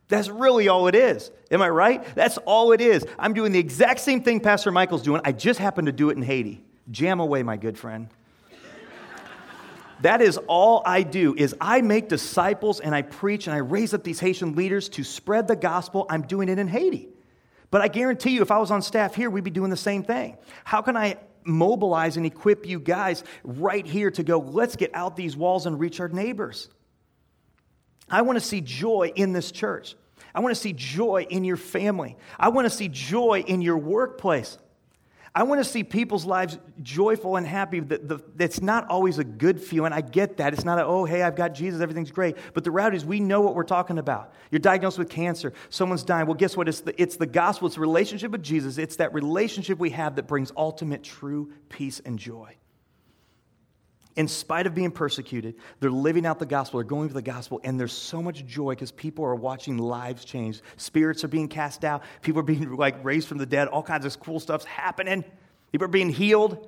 That's 0.08 0.28
really 0.28 0.68
all 0.68 0.88
it 0.88 0.96
is. 0.96 1.30
Am 1.52 1.62
I 1.62 1.70
right? 1.70 2.04
That's 2.16 2.40
all 2.40 2.72
it 2.72 2.82
is. 2.82 3.06
I'm 3.20 3.36
doing 3.36 3.52
the 3.52 3.60
exact 3.60 4.00
same 4.00 4.24
thing 4.24 4.40
Pastor 4.40 4.72
Michael's 4.72 5.04
doing. 5.04 5.22
I 5.24 5.32
just 5.32 5.60
happen 5.60 5.86
to 5.86 5.92
do 5.92 6.10
it 6.10 6.18
in 6.18 6.24
Haiti. 6.24 6.64
Jam 6.90 7.20
away, 7.20 7.44
my 7.44 7.56
good 7.56 7.78
friend. 7.78 8.10
That 10.02 10.22
is 10.22 10.38
all 10.48 10.82
I 10.86 11.04
do 11.04 11.36
is 11.36 11.56
I 11.62 11.82
make 11.82 12.10
disciples 12.10 12.80
and 12.80 12.96
I 12.96 13.04
preach 13.04 13.48
and 13.48 13.56
I 13.56 13.60
raise 13.60 13.94
up 13.94 14.04
these 14.04 14.20
Haitian 14.20 14.56
leaders 14.56 14.90
to 14.90 15.04
spread 15.04 15.48
the 15.48 15.56
gospel. 15.56 16.06
I'm 16.10 16.24
doing 16.24 16.50
it 16.50 16.58
in 16.58 16.68
Haiti. 16.68 17.10
But 17.70 17.82
I 17.82 17.88
guarantee 17.88 18.32
you 18.32 18.42
if 18.42 18.52
I 18.52 18.58
was 18.58 18.72
on 18.72 18.82
staff 18.82 19.16
here, 19.16 19.30
we'd 19.30 19.44
be 19.44 19.52
doing 19.52 19.70
the 19.70 19.78
same 19.78 20.04
thing. 20.04 20.38
How 20.64 20.82
can 20.82 20.98
I 20.98 21.18
mobilize 21.44 22.18
and 22.18 22.26
equip 22.26 22.66
you 22.66 22.80
guys 22.80 23.24
right 23.44 23.86
here 23.86 24.12
to 24.12 24.24
go, 24.24 24.40
let's 24.40 24.76
get 24.76 24.94
out 24.94 25.16
these 25.16 25.38
walls 25.38 25.66
and 25.66 25.80
reach 25.80 26.00
our 26.00 26.10
neighbors? 26.10 26.68
I 28.10 28.24
want 28.24 28.38
to 28.38 28.46
see 28.46 28.60
joy 28.60 29.14
in 29.16 29.34
this 29.34 29.52
church. 29.52 29.96
I 30.34 30.40
want 30.42 30.54
to 30.56 30.60
see 30.60 30.74
joy 30.74 31.26
in 31.30 31.44
your 31.44 31.58
family. 31.58 32.18
I 32.40 32.50
want 32.50 32.66
to 32.66 32.70
see 32.70 32.90
joy 32.90 33.44
in 33.48 33.62
your 33.62 33.78
workplace. 33.78 34.58
I 35.34 35.44
want 35.44 35.64
to 35.64 35.70
see 35.70 35.84
people's 35.86 36.26
lives 36.26 36.60
joyful 36.82 37.38
and 37.38 37.48
happy. 37.48 37.80
That's 37.80 38.62
not 38.62 38.90
always 38.90 39.18
a 39.18 39.24
good 39.24 39.62
feeling. 39.62 39.94
I 39.94 40.02
get 40.02 40.38
that. 40.38 40.54
It's 40.54 40.66
not 40.66 40.78
a, 40.78 40.86
oh, 40.86 41.06
hey, 41.06 41.22
I've 41.22 41.38
got 41.38 41.54
Jesus, 41.54 41.80
everything's 41.80 42.12
great. 42.12 42.36
But 42.54 42.66
the 42.66 42.72
reality 42.72 42.98
is, 42.98 43.06
we 43.06 43.22
know 43.22 43.40
what 43.40 43.56
we're 43.56 43.64
talking 43.64 43.98
about. 43.98 44.34
You're 44.50 44.60
diagnosed 44.60 44.98
with 44.98 45.10
cancer, 45.10 45.54
someone's 45.70 46.04
dying. 46.04 46.28
Well, 46.28 46.36
guess 46.36 46.58
what? 46.58 46.68
It's 46.68 46.82
the, 46.82 47.02
it's 47.02 47.16
the 47.16 47.28
gospel, 47.28 47.68
it's 47.68 47.76
the 47.76 47.82
relationship 47.82 48.32
with 48.32 48.44
Jesus. 48.44 48.78
It's 48.78 48.98
that 48.98 49.14
relationship 49.14 49.80
we 49.80 49.92
have 49.92 50.18
that 50.18 50.28
brings 50.28 50.52
ultimate 50.58 51.04
true 51.04 51.54
peace 51.70 52.02
and 52.04 52.20
joy. 52.20 52.58
In 54.18 54.28
spite 54.28 54.68
of 54.68 54.76
being 54.76 54.92
persecuted, 54.92 55.56
they're 55.80 55.90
living 55.90 56.26
out 56.26 56.38
the 56.38 56.46
gospel, 56.46 56.80
they're 56.80 56.88
going 56.88 57.08
for 57.08 57.14
the 57.14 57.22
gospel, 57.22 57.62
and 57.64 57.80
there's 57.80 57.94
so 57.94 58.22
much 58.22 58.46
joy 58.46 58.72
because 58.72 58.92
people 58.92 59.24
are 59.24 59.36
watching 59.36 59.78
lives 59.78 60.26
change. 60.26 60.62
Spirits 60.76 61.24
are 61.24 61.30
being 61.30 61.48
cast 61.48 61.86
out, 61.86 62.04
people 62.22 62.40
are 62.42 62.44
being 62.44 62.76
like 62.76 63.04
raised 63.04 63.28
from 63.28 63.38
the 63.38 63.46
dead, 63.46 63.70
all 63.70 63.84
kinds 63.84 64.06
of 64.06 64.20
cool 64.20 64.40
stuff's 64.40 64.66
happening. 64.66 65.24
People 65.72 65.86
are 65.86 65.90
being 65.90 66.10
healed. 66.10 66.68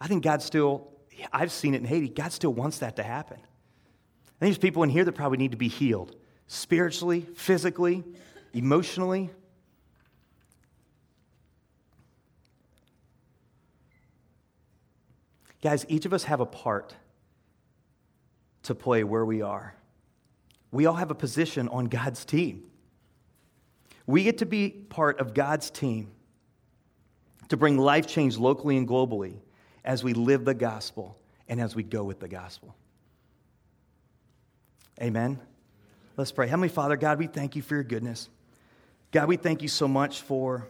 I 0.00 0.06
think 0.06 0.24
God 0.24 0.40
still, 0.40 0.88
I've 1.32 1.52
seen 1.52 1.74
it 1.74 1.78
in 1.78 1.84
Haiti, 1.84 2.08
God 2.08 2.32
still 2.32 2.54
wants 2.54 2.78
that 2.78 2.96
to 2.96 3.02
happen. 3.02 3.36
I 3.38 4.44
think 4.44 4.54
there's 4.54 4.58
people 4.58 4.82
in 4.82 4.88
here 4.88 5.04
that 5.04 5.12
probably 5.12 5.36
need 5.36 5.50
to 5.50 5.58
be 5.58 5.68
healed 5.68 6.16
spiritually, 6.46 7.26
physically, 7.34 8.02
emotionally. 8.54 9.30
Guys, 15.62 15.84
each 15.88 16.06
of 16.06 16.12
us 16.12 16.24
have 16.24 16.40
a 16.40 16.46
part 16.46 16.94
to 18.62 18.74
play 18.74 19.04
where 19.04 19.24
we 19.24 19.42
are. 19.42 19.74
We 20.72 20.86
all 20.86 20.94
have 20.94 21.10
a 21.10 21.14
position 21.14 21.68
on 21.68 21.86
God's 21.86 22.24
team. 22.24 22.64
We 24.06 24.24
get 24.24 24.38
to 24.38 24.46
be 24.46 24.70
part 24.70 25.20
of 25.20 25.34
God's 25.34 25.70
team 25.70 26.10
to 27.48 27.56
bring 27.56 27.76
life 27.76 28.06
change 28.06 28.38
locally 28.38 28.76
and 28.76 28.88
globally 28.88 29.34
as 29.84 30.04
we 30.04 30.14
live 30.14 30.44
the 30.44 30.54
gospel 30.54 31.18
and 31.48 31.60
as 31.60 31.74
we 31.74 31.82
go 31.82 32.04
with 32.04 32.20
the 32.20 32.28
gospel. 32.28 32.74
Amen. 35.02 35.38
Let's 36.16 36.32
pray. 36.32 36.46
Heavenly 36.46 36.68
Father, 36.68 36.96
God, 36.96 37.18
we 37.18 37.26
thank 37.26 37.56
you 37.56 37.62
for 37.62 37.74
your 37.74 37.84
goodness. 37.84 38.28
God, 39.10 39.28
we 39.28 39.36
thank 39.36 39.62
you 39.62 39.68
so 39.68 39.88
much 39.88 40.20
for 40.20 40.68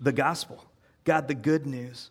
the 0.00 0.12
gospel. 0.12 0.64
God, 1.04 1.28
the 1.28 1.34
good 1.34 1.66
news. 1.66 2.10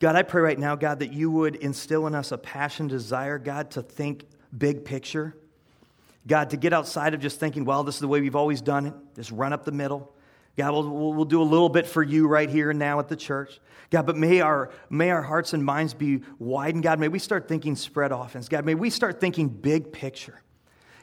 God, 0.00 0.14
I 0.14 0.22
pray 0.22 0.42
right 0.42 0.58
now, 0.58 0.76
God, 0.76 1.00
that 1.00 1.12
you 1.12 1.30
would 1.30 1.56
instill 1.56 2.06
in 2.06 2.14
us 2.14 2.30
a 2.30 2.38
passion, 2.38 2.86
desire, 2.86 3.38
God, 3.38 3.72
to 3.72 3.82
think 3.82 4.26
big 4.56 4.84
picture. 4.84 5.36
God, 6.26 6.50
to 6.50 6.56
get 6.56 6.72
outside 6.72 7.14
of 7.14 7.20
just 7.20 7.40
thinking, 7.40 7.64
well, 7.64 7.82
this 7.82 7.96
is 7.96 8.00
the 8.00 8.08
way 8.08 8.20
we've 8.20 8.36
always 8.36 8.60
done 8.60 8.86
it, 8.86 8.94
just 9.16 9.30
run 9.30 9.52
up 9.52 9.64
the 9.64 9.72
middle. 9.72 10.12
God, 10.56 10.72
we'll, 10.72 11.14
we'll 11.14 11.24
do 11.24 11.40
a 11.40 11.44
little 11.44 11.68
bit 11.68 11.86
for 11.86 12.02
you 12.02 12.26
right 12.26 12.50
here 12.50 12.70
and 12.70 12.78
now 12.78 12.98
at 12.98 13.08
the 13.08 13.16
church. 13.16 13.60
God, 13.90 14.06
but 14.06 14.16
may 14.16 14.40
our, 14.40 14.70
may 14.90 15.10
our 15.10 15.22
hearts 15.22 15.52
and 15.52 15.64
minds 15.64 15.94
be 15.94 16.20
widened. 16.38 16.82
God, 16.82 16.98
may 16.98 17.08
we 17.08 17.18
start 17.18 17.48
thinking 17.48 17.76
spread 17.76 18.12
offense. 18.12 18.48
God, 18.48 18.64
may 18.64 18.74
we 18.74 18.90
start 18.90 19.20
thinking 19.20 19.48
big 19.48 19.92
picture. 19.92 20.42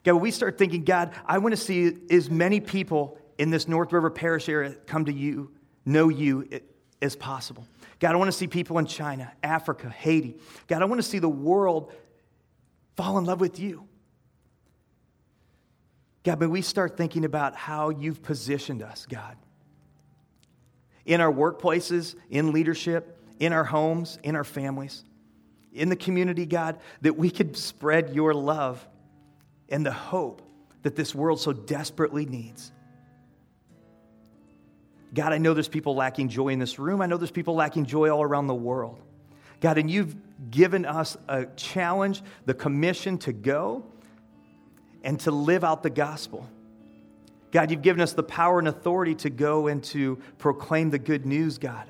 God, 0.04 0.16
we 0.16 0.30
start 0.30 0.58
thinking, 0.58 0.84
God, 0.84 1.12
I 1.26 1.40
want 1.40 1.54
to 1.54 1.58
see 1.58 1.98
as 2.12 2.30
many 2.30 2.60
people 2.60 3.18
in 3.38 3.50
this 3.50 3.68
North 3.68 3.92
River 3.92 4.10
Parrish 4.10 4.48
area 4.50 4.76
come 4.86 5.06
to 5.06 5.14
you, 5.14 5.52
know 5.86 6.10
you 6.10 6.48
as 7.02 7.16
possible. 7.16 7.66
God, 8.00 8.14
I 8.14 8.18
want 8.18 8.28
to 8.28 8.38
see 8.38 8.48
people 8.48 8.78
in 8.78 8.86
China, 8.86 9.32
Africa, 9.42 9.90
Haiti. 9.90 10.38
God, 10.68 10.82
I 10.82 10.86
want 10.86 11.00
to 11.00 11.08
see 11.08 11.20
the 11.20 11.30
world 11.30 11.92
fall 12.96 13.18
in 13.18 13.26
love 13.26 13.40
with 13.40 13.60
you. 13.60 13.88
God, 16.24 16.40
may 16.40 16.48
we 16.48 16.62
start 16.62 16.98
thinking 16.98 17.24
about 17.24 17.56
how 17.56 17.90
you've 17.90 18.22
positioned 18.22 18.82
us, 18.82 19.06
God. 19.06 19.38
In 21.06 21.22
our 21.22 21.32
workplaces, 21.32 22.16
in 22.30 22.52
leadership, 22.52 23.20
in 23.40 23.54
our 23.54 23.64
homes, 23.64 24.18
in 24.24 24.36
our 24.36 24.44
families, 24.44 25.04
in 25.72 25.90
the 25.90 25.96
community, 25.96 26.46
God, 26.46 26.80
that 27.02 27.16
we 27.16 27.30
could 27.30 27.56
spread 27.56 28.16
your 28.16 28.34
love 28.34 28.86
and 29.70 29.86
the 29.86 29.92
hope 29.92 30.42
that 30.82 30.96
this 30.96 31.14
world 31.14 31.40
so 31.40 31.54
desperately 31.54 32.26
needs. 32.26 32.72
God, 35.16 35.32
I 35.32 35.38
know 35.38 35.54
there's 35.54 35.70
people 35.70 35.96
lacking 35.96 36.30
joy 36.30 36.50
in 36.50 36.60
this 36.60 36.78
room. 36.78 37.02
I 37.02 37.06
know 37.06 37.16
there's 37.18 37.32
people 37.32 37.56
lacking 37.56 37.86
joy 37.86 38.10
all 38.10 38.22
around 38.22 38.48
the 38.48 38.56
world. 38.56 39.00
God, 39.62 39.78
and 39.78 39.90
you've 39.90 40.16
given 40.52 40.86
us 40.86 41.16
a 41.30 41.46
challenge, 41.56 42.22
the 42.46 42.54
commission 42.54 43.18
to 43.20 43.32
go 43.32 43.86
and 45.04 45.18
to 45.22 45.32
live 45.32 45.64
out 45.64 45.84
the 45.84 45.90
gospel. 45.90 46.48
God, 47.52 47.72
you've 47.72 47.82
given 47.82 48.02
us 48.02 48.12
the 48.12 48.24
power 48.24 48.60
and 48.60 48.68
authority 48.68 49.16
to 49.16 49.30
go 49.30 49.68
and 49.68 49.82
to 49.86 50.18
proclaim 50.38 50.90
the 50.90 51.00
good 51.00 51.26
news, 51.26 51.58
God. 51.58 51.90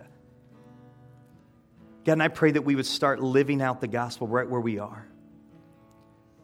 God, 2.05 2.13
and 2.13 2.23
I 2.23 2.27
pray 2.27 2.51
that 2.51 2.61
we 2.61 2.75
would 2.75 2.85
start 2.85 3.23
living 3.23 3.59
out 3.59 3.81
the 3.81 3.87
gospel 3.87 4.27
right 4.27 4.47
where 4.47 4.61
we 4.61 4.77
are. 4.77 5.07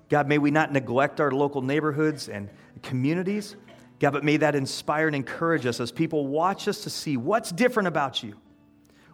God, 0.09 0.27
may 0.27 0.39
we 0.39 0.49
not 0.49 0.73
neglect 0.73 1.21
our 1.21 1.29
local 1.29 1.61
neighborhoods 1.61 2.27
and 2.27 2.49
communities. 2.81 3.55
God, 4.01 4.13
but 4.13 4.23
may 4.23 4.37
that 4.37 4.55
inspire 4.55 5.05
and 5.05 5.15
encourage 5.15 5.67
us 5.67 5.79
as 5.79 5.91
people 5.91 6.25
watch 6.25 6.67
us 6.67 6.81
to 6.85 6.89
see 6.89 7.17
what's 7.17 7.51
different 7.51 7.87
about 7.87 8.23
you. 8.23 8.35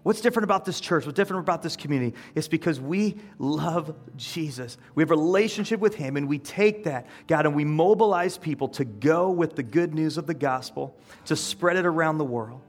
What's 0.03 0.21
different 0.21 0.45
about 0.45 0.63
this 0.63 0.79
church? 0.79 1.05
What's 1.05 1.17
different 1.17 1.41
about 1.41 1.61
this 1.61 1.75
community? 1.75 2.15
It's 2.35 2.47
because 2.47 2.79
we 2.79 3.17
love 3.37 3.93
Jesus. 4.15 4.77
We 4.95 5.03
have 5.03 5.11
a 5.11 5.15
relationship 5.15 5.81
with 5.81 5.95
Him, 5.95 6.15
and 6.15 6.29
we 6.29 6.39
take 6.39 6.85
that, 6.85 7.05
God, 7.27 7.45
and 7.45 7.53
we 7.53 7.65
mobilize 7.65 8.37
people 8.37 8.69
to 8.69 8.85
go 8.85 9.29
with 9.29 9.57
the 9.57 9.63
good 9.63 9.93
news 9.93 10.17
of 10.17 10.25
the 10.25 10.33
gospel, 10.33 10.95
to 11.25 11.35
spread 11.35 11.75
it 11.75 11.85
around 11.85 12.17
the 12.17 12.23
world. 12.23 12.61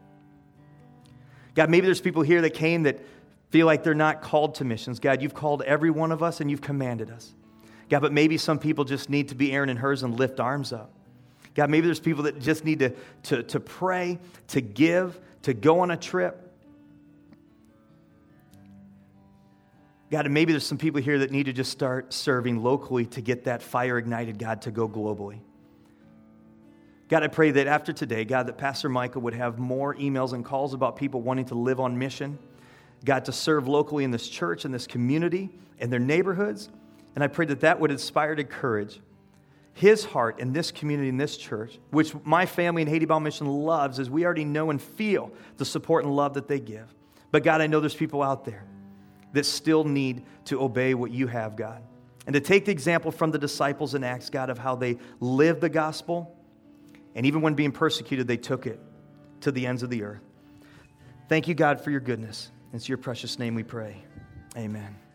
God, 1.54 1.70
maybe 1.70 1.87
there's 1.87 2.00
people 2.00 2.22
here 2.22 2.40
that 2.40 2.50
came 2.54 2.83
that 2.83 2.98
feel 3.50 3.66
like 3.66 3.85
they're 3.85 3.94
not 3.94 4.22
called 4.22 4.57
to 4.57 4.64
missions. 4.64 4.98
God, 4.98 5.22
you've 5.22 5.35
called 5.35 5.62
every 5.62 5.90
one 5.90 6.11
of 6.11 6.24
us 6.24 6.40
and 6.40 6.50
you've 6.50 6.62
commanded 6.62 7.12
us. 7.12 7.33
God, 7.88 8.00
but 8.00 8.12
maybe 8.12 8.38
some 8.38 8.59
people 8.59 8.85
just 8.85 9.09
need 9.09 9.28
to 9.28 9.37
be 9.37 9.52
Aaron 9.52 9.68
and 9.68 9.78
Hurs 9.78 10.02
and 10.02 10.18
lift 10.18 10.40
arms 10.40 10.72
up. 10.72 10.97
God, 11.54 11.70
maybe 11.70 11.87
there's 11.87 12.00
people 12.00 12.24
that 12.24 12.40
just 12.40 12.64
need 12.64 12.78
to, 12.80 12.94
to, 13.24 13.42
to 13.44 13.61
pray, 13.61 14.18
to 14.48 14.61
give, 14.61 15.18
to 15.42 15.54
go 15.54 15.80
on 15.80 15.90
a 15.90 15.96
trip. 15.96 16.44
God, 20.11 20.24
and 20.24 20.32
maybe 20.32 20.52
there's 20.52 20.66
some 20.66 20.78
people 20.78 21.00
here 21.00 21.18
that 21.18 21.30
need 21.30 21.44
to 21.44 21.52
just 21.52 21.70
start 21.70 22.14
serving 22.14 22.62
locally 22.62 23.06
to 23.06 23.20
get 23.20 23.44
that 23.44 23.62
fire 23.62 23.98
ignited, 23.98 24.38
God, 24.38 24.62
to 24.62 24.70
go 24.70 24.88
globally. 24.88 25.40
God, 27.08 27.22
I 27.22 27.28
pray 27.28 27.50
that 27.52 27.66
after 27.66 27.92
today, 27.92 28.24
God, 28.24 28.46
that 28.48 28.58
Pastor 28.58 28.88
Michael 28.88 29.22
would 29.22 29.34
have 29.34 29.58
more 29.58 29.94
emails 29.94 30.32
and 30.32 30.44
calls 30.44 30.74
about 30.74 30.96
people 30.96 31.22
wanting 31.22 31.46
to 31.46 31.54
live 31.54 31.80
on 31.80 31.98
mission, 31.98 32.38
God, 33.04 33.24
to 33.26 33.32
serve 33.32 33.66
locally 33.66 34.04
in 34.04 34.11
this 34.11 34.28
church, 34.28 34.64
in 34.64 34.72
this 34.72 34.87
community, 34.87 35.50
in 35.78 35.90
their 35.90 36.00
neighborhoods. 36.00 36.68
And 37.14 37.24
I 37.24 37.26
pray 37.26 37.46
that 37.46 37.61
that 37.61 37.80
would 37.80 37.90
inspire 37.90 38.34
to 38.34 38.44
courage 38.44 39.00
his 39.78 40.04
heart 40.04 40.40
in 40.40 40.52
this 40.52 40.72
community, 40.72 41.08
in 41.08 41.16
this 41.16 41.36
church, 41.36 41.78
which 41.90 42.12
my 42.24 42.46
family 42.46 42.82
in 42.82 42.88
Haiti 42.88 43.06
Bible 43.06 43.20
Mission 43.20 43.46
loves, 43.46 44.00
as 44.00 44.10
we 44.10 44.24
already 44.24 44.44
know 44.44 44.70
and 44.70 44.82
feel 44.82 45.30
the 45.56 45.64
support 45.64 46.04
and 46.04 46.16
love 46.16 46.34
that 46.34 46.48
they 46.48 46.58
give. 46.58 46.92
But 47.30 47.44
God, 47.44 47.60
I 47.60 47.68
know 47.68 47.78
there's 47.78 47.94
people 47.94 48.20
out 48.20 48.44
there 48.44 48.64
that 49.34 49.46
still 49.46 49.84
need 49.84 50.24
to 50.46 50.60
obey 50.60 50.94
what 50.94 51.12
you 51.12 51.28
have, 51.28 51.54
God. 51.54 51.80
And 52.26 52.34
to 52.34 52.40
take 52.40 52.64
the 52.64 52.72
example 52.72 53.12
from 53.12 53.30
the 53.30 53.38
disciples 53.38 53.94
in 53.94 54.02
Acts, 54.02 54.30
God, 54.30 54.50
of 54.50 54.58
how 54.58 54.74
they 54.74 54.98
lived 55.20 55.60
the 55.60 55.68
gospel, 55.68 56.36
and 57.14 57.24
even 57.24 57.40
when 57.40 57.54
being 57.54 57.70
persecuted, 57.70 58.26
they 58.26 58.36
took 58.36 58.66
it 58.66 58.80
to 59.42 59.52
the 59.52 59.64
ends 59.64 59.84
of 59.84 59.90
the 59.90 60.02
earth. 60.02 60.22
Thank 61.28 61.46
you, 61.46 61.54
God, 61.54 61.80
for 61.80 61.92
your 61.92 62.00
goodness. 62.00 62.50
It's 62.72 62.88
your 62.88 62.98
precious 62.98 63.38
name 63.38 63.54
we 63.54 63.62
pray. 63.62 64.02
Amen. 64.56 65.08